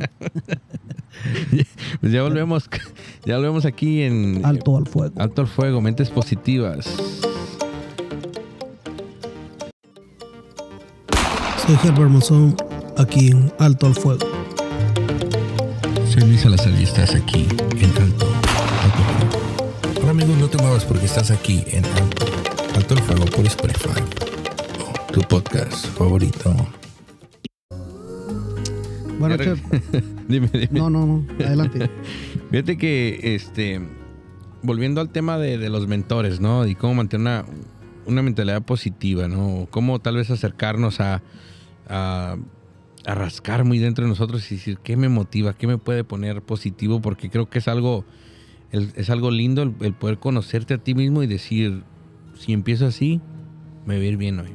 [2.01, 2.69] Pues ya volvemos,
[3.25, 5.13] ya volvemos aquí en Alto al fuego.
[5.17, 6.85] Alto al fuego, mentes positivas.
[11.65, 12.55] Soy Herbert Monzón,
[12.97, 14.36] aquí en Alto al fuego.
[16.17, 17.47] Soy Luis Salazar y estás aquí
[17.79, 18.25] en Alto,
[18.81, 19.99] Alto al Fuego.
[19.99, 22.25] Ahora amigos, no te muevas porque estás aquí en Alto,
[22.75, 24.01] Alto al Fuego por Spotify.
[25.13, 26.55] Tu podcast favorito.
[29.19, 29.61] Bueno, chef.
[30.27, 30.69] dime, dime.
[30.71, 31.23] No, no, no.
[31.45, 31.87] Adelante.
[32.49, 33.79] Fíjate que, este,
[34.63, 36.65] volviendo al tema de, de los mentores, ¿no?
[36.65, 37.45] Y cómo mantener una,
[38.07, 39.67] una mentalidad positiva, ¿no?
[39.69, 41.21] Cómo tal vez acercarnos a,
[41.87, 42.37] a,
[43.07, 45.53] a rascar muy dentro de nosotros y decir, ¿qué me motiva?
[45.53, 47.01] ¿Qué me puede poner positivo?
[47.01, 48.03] Porque creo que es algo,
[48.71, 51.83] es algo lindo el, el poder conocerte a ti mismo y decir,
[52.37, 53.21] si empiezo así,
[53.85, 54.49] me va a ir bien hoy.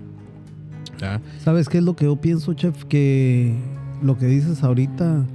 [1.43, 2.85] ¿Sabes qué es lo que yo pienso, chef?
[2.85, 3.55] Que
[4.03, 5.27] lo que dices ahorita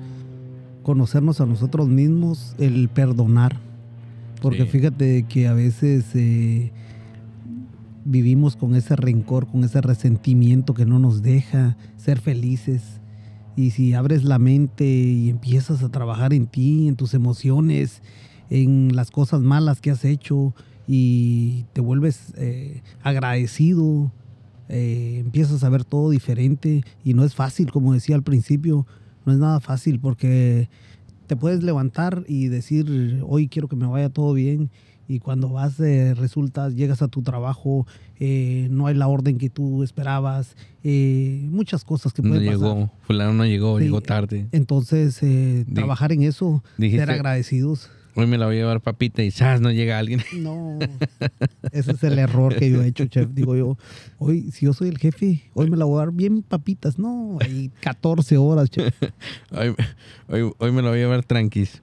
[0.84, 3.58] conocernos a nosotros mismos, el perdonar.
[4.42, 4.70] Porque Sí.
[4.70, 6.72] fíjate que a veces eh,
[8.06, 13.02] vivimos con ese rencor, con ese resentimiento que no nos deja ser felices.
[13.58, 18.04] Y si abres la mente y empiezas a trabajar en ti, en tus emociones,
[18.52, 20.54] en las cosas malas que has hecho
[20.88, 24.12] y te vuelves eh, agradecido,
[24.70, 28.86] eh, empiezas a ver todo diferente y no es fácil, como decía al principio,
[29.26, 30.70] no es nada fácil porque
[31.26, 34.70] te puedes levantar y decir, hoy quiero que me vaya todo bien
[35.08, 37.88] y cuando vas, eh, resultas, llegas a tu trabajo,
[38.20, 42.60] eh, no hay la orden que tú esperabas, eh, muchas cosas que No pueden pasar.
[42.60, 43.86] llegó, fulano no llegó, Sí.
[43.86, 44.48] llegó tarde.
[44.52, 47.90] Entonces, eh, Di- trabajar en eso, dijiste- ser agradecidos.
[48.20, 49.62] Hoy me la voy a llevar papita y ¡zas!
[49.62, 50.22] no llega alguien.
[50.42, 50.80] No,
[51.72, 53.30] ese es el error que yo he hecho, chef.
[53.32, 53.78] Digo yo,
[54.18, 56.98] hoy, si yo soy el jefe, hoy me la voy a dar bien papitas.
[56.98, 58.92] No, hay 14 horas, chef.
[59.52, 59.76] Hoy,
[60.30, 61.82] hoy- hoy me lo voy a llevar tranquis.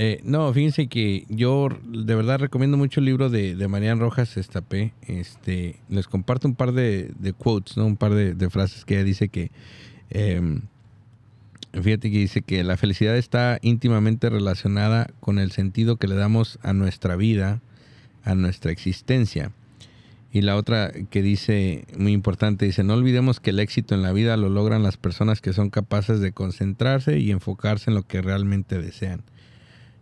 [0.00, 4.36] Eh, no, fíjense que yo de verdad recomiendo mucho el libro de, de Marian Rojas
[4.36, 4.92] Estapé.
[5.08, 7.84] Este, les comparto un par de, de quotes, ¿no?
[7.84, 9.50] un par de, de frases que ella dice que...
[10.10, 10.60] em,
[11.72, 16.60] fíjate que dice que la felicidad está íntimamente relacionada con el sentido que le damos
[16.62, 17.60] a nuestra vida,
[18.22, 19.50] a nuestra existencia.
[20.32, 24.12] Y la otra que dice, muy importante, dice, no olvidemos que el éxito en la
[24.12, 28.22] vida lo logran las personas que son capaces de concentrarse y enfocarse en lo que
[28.22, 29.24] realmente desean.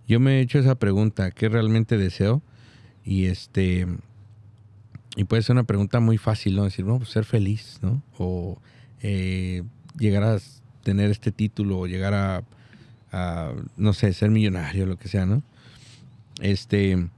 [0.06, 2.42] Yo me he hecho esa pregunta, ¿qué realmente deseo?
[3.04, 3.86] Y este
[5.16, 6.64] y puede ser una pregunta muy fácil, ¿no?
[6.64, 8.02] Decir, no, pues ser feliz, ¿no?
[8.18, 8.60] O
[9.00, 9.62] eh,
[9.98, 10.38] llegar a
[10.82, 12.44] tener este título, o llegar a,
[13.12, 15.42] a, no sé, ser millonario, lo que sea, ¿no?
[16.42, 17.08] Este,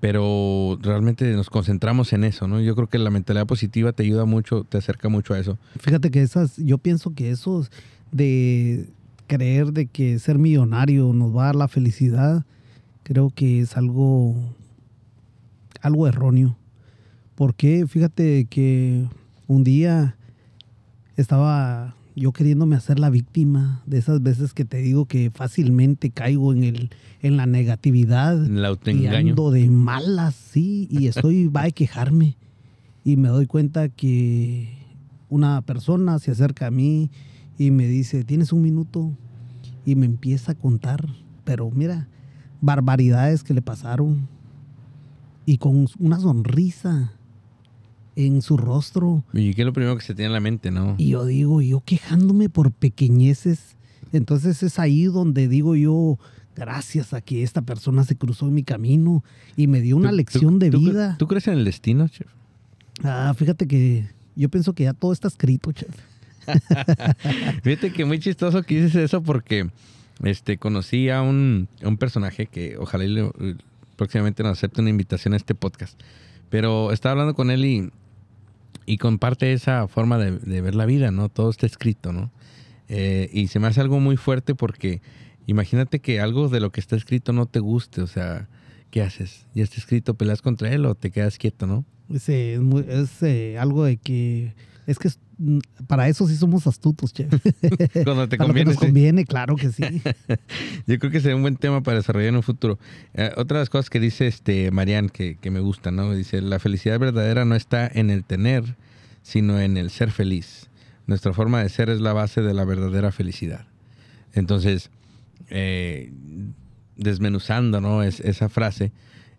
[0.00, 2.60] pero realmente nos concentramos en eso, ¿no?
[2.60, 5.56] Yo creo que la mentalidad positiva te ayuda mucho, te acerca mucho a eso.
[5.78, 7.70] Fíjate que esas, yo pienso que esos
[8.10, 8.88] de
[9.28, 12.44] creer de que ser millonario nos va a dar la felicidad,
[13.04, 14.34] creo que es algo,
[15.80, 16.56] algo erróneo.
[17.36, 19.06] Porque fíjate que
[19.46, 20.16] un día
[21.16, 26.52] estaba yo queriéndome hacer la víctima de esas veces que te digo que fácilmente caigo
[26.52, 31.70] en el en la negatividad El y ando de malas, sí, y estoy va a
[31.70, 32.36] quejarme.
[33.04, 34.76] Y me doy cuenta que
[35.28, 37.10] una persona se acerca a mí
[37.58, 39.12] y me dice, "¿Tienes un minuto?"
[39.84, 41.06] y me empieza a contar,
[41.44, 42.08] pero mira,
[42.60, 44.28] barbaridades que le pasaron
[45.46, 47.12] y con una sonrisa
[48.16, 50.94] en su rostro Y qué es lo primero que se tiene en la mente, ¿no?
[50.98, 53.76] y yo digo, yo quejándome por pequeñeces.
[54.12, 56.18] Entonces es ahí donde digo yo,
[56.56, 59.22] gracias a que esta persona se cruzó en mi camino
[59.56, 61.16] y me dio una ¿Tú- lección tú- de tú- vida.
[61.18, 62.26] ¿Tú crees en el destino, chef?
[63.04, 65.94] Ah, fíjate que yo pienso que ya todo está escrito, chef.
[67.62, 69.68] Fíjate que muy chistoso que dices eso porque
[70.22, 73.30] este, conocí a un, un personaje que ojalá y
[73.96, 76.00] próximamente nos acepte una invitación a este podcast.
[76.50, 77.90] Pero estaba hablando con él y,
[78.86, 81.28] y comparte esa forma de, ver la vida, ¿no?
[81.28, 82.30] Todo está escrito, ¿no?
[82.88, 85.02] Eh, y se me hace algo muy fuerte porque
[85.46, 88.48] imagínate que algo de lo que está escrito no te guste, o sea,
[88.90, 89.46] ¿qué haces?
[89.54, 91.84] Ya está escrito, peleas contra él o te quedas quieto, ¿no?
[92.08, 92.86] Es, eh, es muy-
[93.58, 94.54] algo de que
[94.86, 95.10] es que
[95.86, 97.28] para eso sí somos astutos, chef.
[98.04, 98.64] Cuando te Para lo que conviene.
[98.64, 98.86] nos sí.
[98.86, 99.82] conviene, claro que sí.
[100.86, 102.78] Yo creo que sería un buen tema para desarrollar en un futuro.
[103.14, 106.12] Eh, otra de las cosas que dice este Marian que, que me gusta, ¿no?
[106.14, 108.76] Dice, la felicidad verdadera no está en el tener,
[109.22, 110.68] sino en el ser feliz.
[111.06, 113.66] Nuestra forma de ser es la base de la verdadera felicidad.
[114.34, 114.90] Entonces,
[115.50, 116.12] eh,
[116.96, 118.02] desmenuzando, ¿no?
[118.02, 118.92] Es, esa frase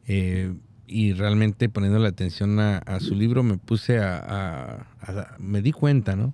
[0.08, 0.54] eh,
[0.90, 5.72] y realmente poniendo la atención a, su libro, me puse a, a- a- Me di
[5.72, 6.34] cuenta, ¿no?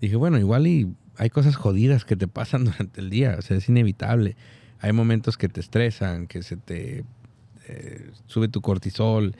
[0.00, 3.56] Dije, bueno, igual y hay cosas jodidas que te pasan durante el día, o sea,
[3.56, 4.36] es inevitable.
[4.80, 7.04] Hay momentos que te estresan, que se te
[7.68, 9.36] eh, sube tu cortisol,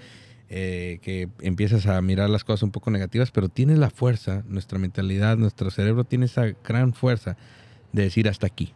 [0.49, 4.79] eh, que empiezas a mirar las cosas un poco negativas, pero tienes la fuerza, nuestra
[4.79, 7.37] mentalidad, nuestro cerebro tiene esa gran fuerza
[7.93, 8.73] de decir hasta aquí.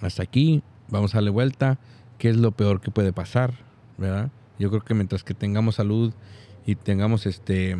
[0.00, 1.78] Hasta aquí, vamos a darle vuelta,
[2.18, 3.54] qué es lo peor que puede pasar,
[3.98, 4.30] ¿verdad?
[4.58, 6.12] Yo creo que mientras que tengamos salud
[6.66, 7.76] y tengamos este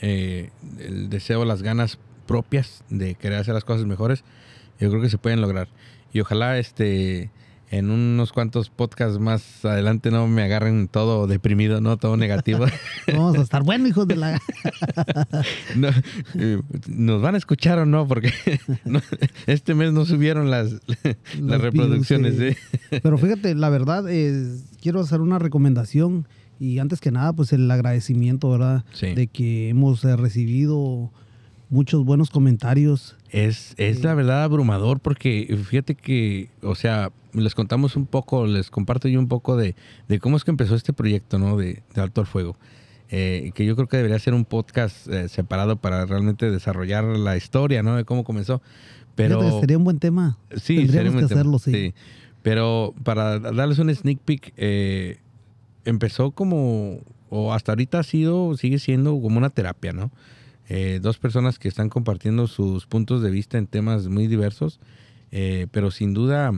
[0.00, 4.24] eh, el deseo, las ganas propias de querer hacer las cosas mejores,
[4.78, 5.68] yo creo que se pueden lograr.
[6.12, 7.30] Y ojalá este
[7.70, 12.66] en unos cuantos podcasts más adelante no me agarren todo deprimido, no todo negativo.
[13.06, 14.40] Vamos a estar bueno, hijos de la...
[15.76, 15.88] No,
[16.34, 18.08] eh, ¿Nos van a escuchar o no?
[18.08, 18.32] Porque
[18.84, 19.00] no,
[19.46, 20.80] este mes no subieron las,
[21.40, 22.38] las reproducciones.
[22.38, 22.56] views,
[22.90, 23.00] ¿eh?
[23.02, 26.26] Pero fíjate, la verdad es, quiero hacer una recomendación
[26.58, 28.84] y antes que nada, pues el agradecimiento, ¿verdad?
[28.92, 29.14] Sí.
[29.14, 31.12] De que hemos eh, recibido
[31.70, 33.16] muchos buenos comentarios.
[33.30, 38.70] Es, es la verdad abrumador porque fíjate que, o sea, les contamos un poco, les
[38.70, 39.74] comparto yo un poco de,
[40.08, 41.56] de cómo es que empezó este proyecto, ¿no?
[41.56, 42.56] De, de Alto al Fuego.
[43.12, 47.36] Eh, que yo creo que debería ser un podcast eh, separado para realmente desarrollar la
[47.36, 47.96] historia, ¿no?
[47.96, 48.62] De cómo comenzó.
[49.16, 50.38] Pero Fíjate, sería un buen tema.
[50.56, 51.94] sí, Tendríamos sería que hacerlo, sí.
[52.42, 55.18] Pero para darles un sneak peek, eh,
[55.84, 60.10] empezó como, o hasta ahorita ha sido, sigue siendo como una terapia, ¿no?
[60.72, 64.78] Eh, dos personas que están compartiendo sus puntos de vista en temas muy diversos,
[65.32, 66.52] eh, pero sin duda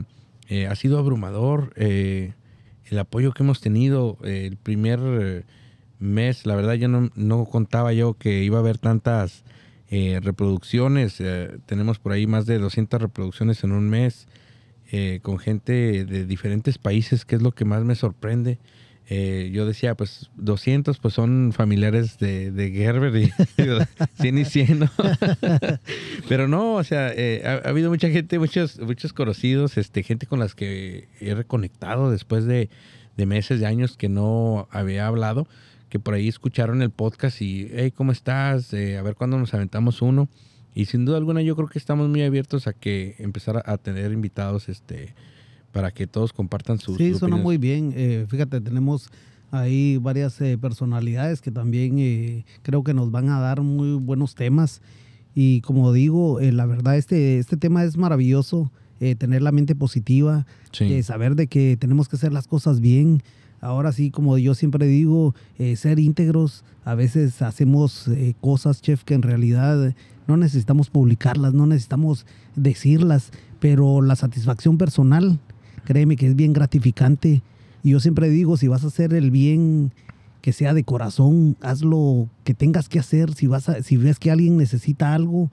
[0.49, 2.33] eh, ha sido abrumador eh,
[2.85, 4.19] el apoyo que hemos tenido.
[4.23, 5.43] eh, el primer eh,
[5.97, 9.43] mes, la verdad, yo no, no contaba yo que iba a haber tantas
[9.89, 11.21] reproducciones.
[11.67, 14.27] tenemos por ahí más de 200 reproducciones en un mes
[15.21, 18.57] con gente de diferentes países, que es lo que más me sorprende.
[19.09, 23.31] Eh, yo decía, pues 200 pues son familiares de, Gerber y
[24.21, 24.89] 100 y 100, ¿no?
[26.29, 30.25] Pero no, o sea, eh, ha, ha habido mucha gente, muchos, muchos conocidos, este, gente
[30.25, 32.69] con las que he reconectado después de,
[33.17, 35.47] de meses, de años que no había hablado,
[35.89, 38.73] que por ahí escucharon el podcast y, hey, ¿cómo estás?
[38.73, 40.29] Eh, a ver cuándo nos aventamos uno.
[40.75, 43.77] Y sin duda alguna yo creo que estamos muy abiertos a que empezar a, a
[43.77, 45.13] tener invitados este
[45.73, 47.91] para que todos compartan sus Sí, sus suena muy bien.
[47.95, 49.09] Eh, fíjate, tenemos
[49.51, 54.35] ahí varias eh, personalidades que también eh, creo que nos van a dar muy buenos
[54.35, 54.81] temas.
[55.35, 58.71] Y como digo, eh, la verdad, este, este tema es maravilloso.
[58.99, 60.85] eh, tener la mente positiva, Sí.
[60.85, 63.21] eh, saber de que tenemos que hacer las cosas bien.
[63.59, 65.35] Ahora sí, como yo siempre digo,
[65.75, 66.63] ser íntegros.
[66.85, 68.07] A veces hacemos
[68.39, 69.93] cosas, chef, que en realidad
[70.27, 75.39] no necesitamos publicarlas, no necesitamos decirlas, pero la satisfacción personal,
[75.83, 77.41] créeme que es bien gratificante.
[77.83, 79.91] Y yo siempre digo, si vas a hacer el bien
[80.41, 83.33] que sea de corazón, haz lo que tengas que hacer.
[83.33, 85.51] Si, vas a, si ves que alguien necesita algo,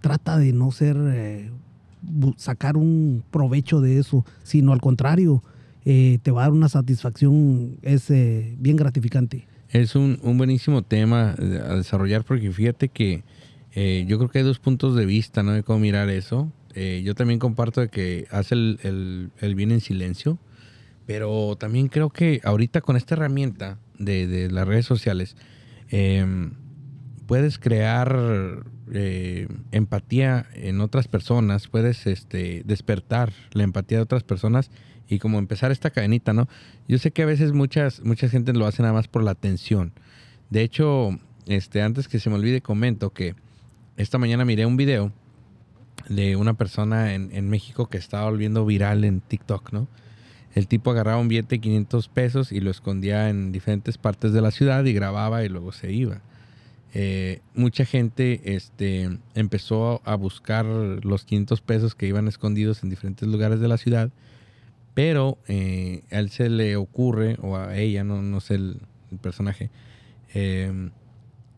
[0.00, 1.50] trata de no ser, eh,
[2.36, 5.42] sacar un provecho de eso, sino al contrario,
[5.84, 9.46] eh, te va a dar una satisfacción, es eh, bien gratificante.
[9.70, 13.24] Es un, un buenísimo tema eh, a desarrollar porque fíjate que
[13.74, 15.52] yo creo que hay dos puntos de vista, ¿no?
[15.52, 16.52] De cómo mirar eso.
[16.74, 20.38] Eh, yo también comparto de que hace el, el- el bien en silencio,
[21.06, 25.36] pero también creo que ahorita con esta herramienta de, de las redes sociales
[25.90, 26.24] eh,
[27.26, 34.70] puedes crear eh, empatía en otras personas, puedes este, despertar la empatía de otras personas
[35.08, 36.48] y como empezar esta cadenita, ¿no?
[36.88, 39.92] Yo sé que a veces muchas, mucha gente lo hace nada más por la atención.
[40.50, 41.10] De hecho,
[41.46, 43.34] este, antes que se me olvide, comento que
[43.96, 45.12] esta mañana miré un video
[46.08, 49.88] de una persona en, en México que estaba volviendo viral en TikTok, ¿no?
[50.54, 54.42] El tipo agarraba un billete de 500 pesos y lo escondía en diferentes partes de
[54.42, 56.20] la ciudad y grababa y luego se iba.
[56.94, 63.26] Eh, mucha gente este, empezó a buscar los 500 pesos que iban escondidos en diferentes
[63.26, 64.10] lugares de la ciudad,
[64.92, 68.80] pero eh, a él se le ocurre, o a ella, no, no sé el,
[69.22, 69.70] personaje,
[70.34, 70.90] eh,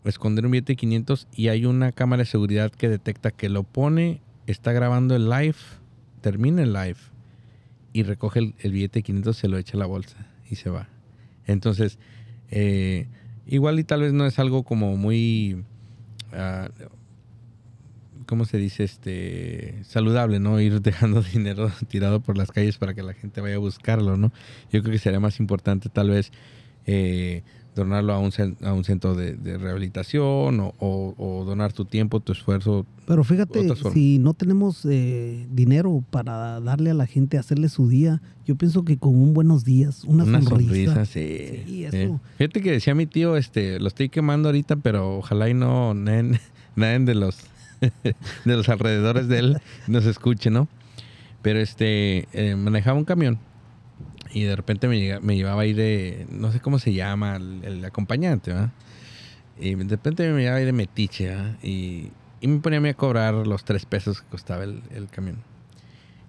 [0.05, 3.63] esconder un billete de 500 y hay una cámara de seguridad que detecta que lo
[3.63, 5.55] pone, está grabando el live,
[6.21, 6.97] termina el live
[7.93, 10.89] y recoge el, billete de 500, se lo echa a la bolsa y se va.
[11.45, 11.97] Entonces,
[12.51, 13.07] eh,
[13.47, 15.63] igual y tal vez no es algo como muy,
[16.33, 16.69] ah,
[18.25, 18.83] ¿cómo se dice?
[18.83, 20.59] Este, saludable, ¿no?
[20.59, 24.31] Ir dejando dinero tirado por las calles para que la gente vaya a buscarlo, ¿no?
[24.71, 26.31] Yo creo que sería más importante tal vez
[26.85, 27.43] eh,
[27.75, 28.31] donarlo a un,
[28.63, 32.85] a un centro de, de rehabilitación o, o- o donar tu tiempo, tu esfuerzo.
[33.05, 38.21] Pero fíjate, si no tenemos eh, dinero para darle a la gente, hacerle su día,
[38.45, 40.93] yo pienso que con un buenos días, una, Una sonrisa.
[40.93, 41.63] sonrisa, sí.
[41.65, 42.19] Sí, eso.
[42.37, 46.39] Fíjate que decía mi tío, este, lo estoy quemando ahorita, pero ojalá y no nadie,
[46.75, 47.37] nadie de los
[48.45, 49.57] de los alrededores de él
[49.87, 50.67] nos escuche, ¿no?
[51.41, 53.37] Pero este, eh, manejaba un camión
[54.35, 57.63] y de repente me, llega- me llevaba ahí de, no sé cómo se llama, el,
[57.63, 58.71] el acompañante, ¿verdad?
[59.57, 61.55] Y de repente me llevaba ahí de metiche, ¿verdad?
[61.63, 62.09] Y,
[62.41, 65.37] y me ponía a mí a cobrar los tres pesos que costaba el, el camión.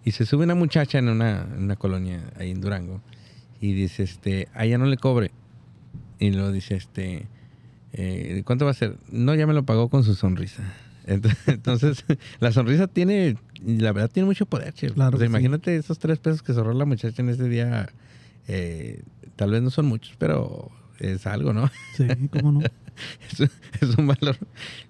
[0.05, 3.01] Y se sube una muchacha en una, en una colonia ahí en Durango
[3.61, 5.33] y dice, este, a ella no le cobre.
[6.21, 7.27] Y luego dice, este,
[7.93, 8.99] eh, ¿cuánto va a ser?
[9.11, 10.63] No, ya me lo pagó con su sonrisa.
[11.07, 12.05] Ent- Entonces,
[12.41, 14.91] la sonrisa tiene, la verdad tiene mucho poder, che.
[14.91, 15.33] Claro O sea, que sí.
[15.33, 17.89] imagínate esos tres pesos que se ahorró la muchacha en ese día.
[18.49, 19.03] eh,
[19.37, 21.71] tal vez no son muchos, pero es algo, ¿no?
[21.95, 22.61] Sí, cómo no.
[23.31, 24.37] es, es un valor,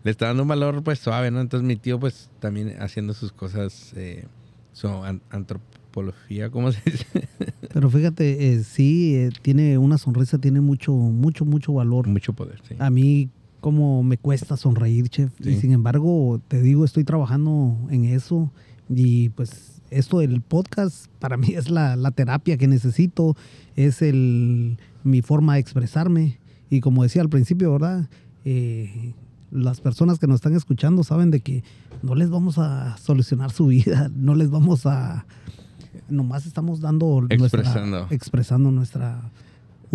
[0.04, 1.40] le está dando un valor pues suave, ¿no?
[1.40, 4.24] Entonces mi tío pues también haciendo sus cosas, eh,
[4.72, 7.06] su an- antropología, ¿cómo se dice?
[7.72, 12.06] Pero fíjate, eh, sí, eh, tiene una sonrisa, tiene mucho, mucho, mucho valor.
[12.06, 12.76] Mucho poder, sí.
[12.78, 13.28] A mí,
[13.66, 15.32] cómo me cuesta sonreír, chef.
[15.40, 18.52] Y sin embargo, te digo, estoy trabajando en eso.
[18.88, 23.36] Y pues esto del podcast para mí es la, la terapia que necesito,
[23.74, 26.38] es el, mi forma de expresarme.
[26.70, 28.08] Y como decía al principio, ¿verdad?
[28.44, 29.14] Eh,
[29.50, 31.64] las personas que nos están escuchando saben de que
[32.04, 35.26] no les vamos a solucionar su vida, no les vamos a...
[36.08, 37.96] Nomás estamos dando Expresando.
[37.98, 38.14] nuestra...
[38.14, 39.32] Expresando nuestra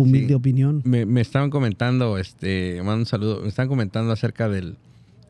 [0.02, 0.34] humilde Sí.
[0.34, 0.82] opinión.
[0.84, 4.76] Me, me estaban comentando, este, mando un saludo, me estaban comentando acerca del,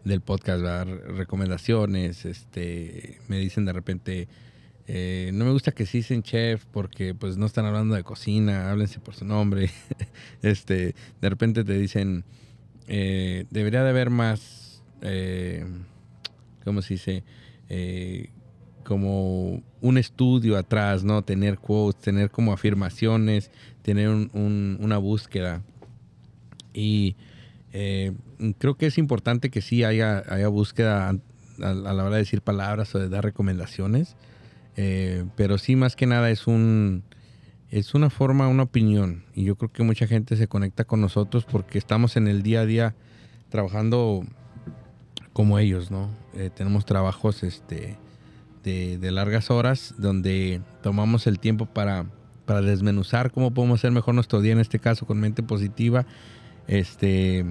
[0.04, 0.86] del podcast, ¿verdad?
[0.86, 4.28] Re- recomendaciones, este, me dicen de repente,
[4.88, 8.70] eh, no me gusta que sí dicen chef porque pues no están hablando de cocina,
[8.70, 9.70] háblense por su nombre.
[10.42, 12.24] este, de repente te dicen,
[12.88, 15.64] eh, debería de haber más, eh,
[16.64, 17.22] ¿cómo se dice?
[18.84, 21.22] Como un estudio atrás, ¿no?
[21.22, 23.50] Tener quotes, tener como afirmaciones,
[23.82, 25.62] tener un- un- una búsqueda.
[26.74, 27.16] Y
[27.72, 28.12] eh,
[28.58, 31.16] creo que es importante que sí haya, haya búsqueda a,
[31.70, 34.16] a la hora de decir palabras o de dar recomendaciones.
[34.76, 37.02] Eh, pero sí, más que nada es un
[37.70, 39.24] es una forma, una opinión.
[39.34, 42.60] Y yo creo que mucha gente se conecta con nosotros porque estamos en el día
[42.60, 42.94] a día
[43.48, 44.24] trabajando
[45.32, 46.10] como ellos, ¿no?
[46.34, 47.96] Eh, tenemos trabajos este,
[48.62, 52.06] de, de largas horas donde tomamos el tiempo para,
[52.44, 56.06] para desmenuzar cómo podemos hacer mejor nuestro día, en este caso con mente positiva.
[56.68, 57.44] Este,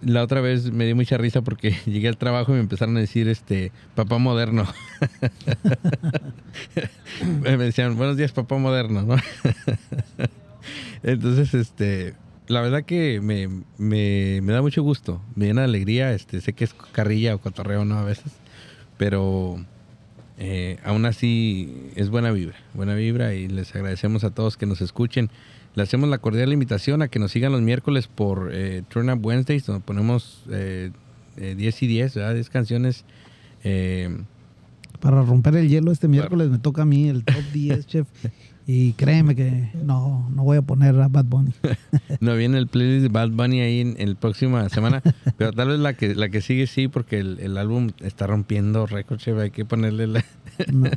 [0.00, 3.00] la otra vez me dio mucha risa porque llegué al trabajo y me empezaron a
[3.00, 4.66] decir, este, papá moderno.
[7.42, 9.16] me decían, buenos días, papá moderno, ¿no?
[11.02, 12.14] Entonces, este,
[12.48, 13.48] la verdad que me,
[13.78, 17.38] me, me da mucho gusto, me llena de alegría, este, sé que es carrilla o
[17.38, 17.98] cotorreo, ¿no?
[17.98, 18.32] A veces,
[18.96, 19.64] pero
[20.38, 24.80] eh, aún así es buena vibra, buena vibra y les agradecemos a todos que nos
[24.80, 25.30] escuchen.
[25.74, 29.24] Le hacemos la cordial invitación a que nos sigan los miércoles por eh, Turn Up
[29.24, 30.90] Wednesdays, donde ponemos eh,
[31.36, 32.34] eh, 10 y 10, ¿verdad?
[32.34, 33.04] 10 canciones.
[33.64, 34.16] eh,
[35.00, 38.06] Para romper el hielo este miércoles me toca a mí el top 10, chef.
[38.70, 41.52] Y créeme que no, no voy a poner a Bad Bunny.
[42.20, 45.02] no viene el playlist de Bad Bunny ahí en, en la próxima semana,
[45.38, 48.84] pero tal vez la que la que sigue sí, porque el, el álbum está rompiendo
[48.86, 50.24] récord, chef, Hay que ponerle la-
[50.70, 50.90] No,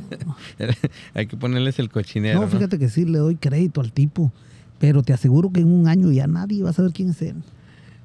[1.14, 2.40] hay que ponerles el cochinero.
[2.40, 2.52] no, ¿no?
[2.52, 4.30] fíjate que sí le doy crédito al tipo.
[4.78, 7.36] Pero te aseguro que en un año ya nadie va a saber quién es él.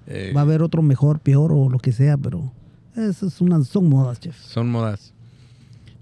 [0.06, 2.54] Eh, Va a haber otro mejor, peor o lo que sea, pero
[2.96, 4.40] esas es una, son modas, chef.
[4.40, 5.14] son modas.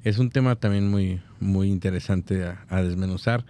[0.05, 3.43] Es un tema también muy, muy interesante a, desmenuzar.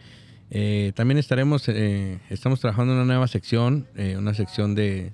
[0.50, 5.12] Eh, también estaremos, eh, estamos trabajando en una nueva sección, eh, una sección de,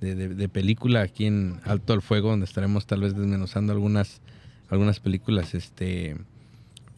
[0.00, 4.20] de, película aquí en Alto al Fuego, donde estaremos tal vez desmenuzando algunas,
[4.68, 6.16] algunas películas, este,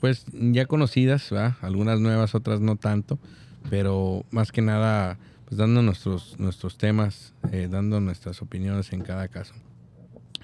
[0.01, 1.31] pues ya conocidas,
[1.61, 3.19] algunas nuevas, otras no tanto,
[3.69, 7.35] pero más que nada, pues dando nuestros, nuestros temas,
[7.69, 9.53] dando nuestras opiniones en cada caso.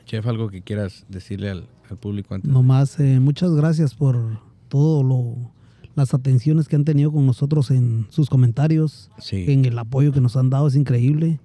[0.05, 2.51] Chef, algo que quieras decirle al, al público antes.
[2.51, 5.53] Nomás, eh, muchas gracias por todo lo,
[5.95, 9.45] las atenciones que han tenido con nosotros en sus comentarios, Sí.
[9.49, 11.41] en el apoyo que nos han dado, es increíble.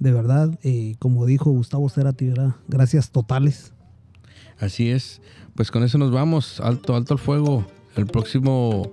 [0.00, 2.56] De verdad, eh, como dijo Gustavo Cerati, ¿verdad?
[2.68, 3.72] gracias totales.
[4.58, 5.20] Así es.
[5.54, 6.60] Pues con eso nos vamos.
[6.60, 7.64] Alto, alto el fuego.
[7.96, 8.90] El próximo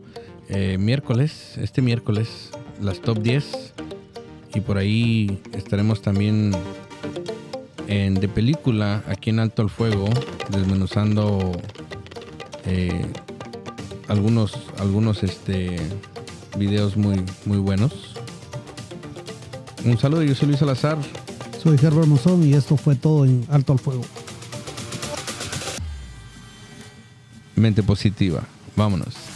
[0.50, 3.74] eh, miércoles, este miércoles, las top 10.
[4.54, 6.52] Y por ahí estaremos también
[7.88, 10.10] en de película, aquí en Alto el Fuego,
[10.50, 11.52] desmenuzando
[12.66, 13.06] eh,
[14.08, 15.78] algunos, algunos este,
[16.58, 18.16] videos muy, muy buenos.
[19.84, 20.98] Un saludo, yo soy Luis Salazar.
[21.62, 24.04] Soy Herbert Monzón y esto fue todo en Alto al Fuego.
[27.56, 28.44] Mente positiva.
[28.76, 29.31] Vámonos.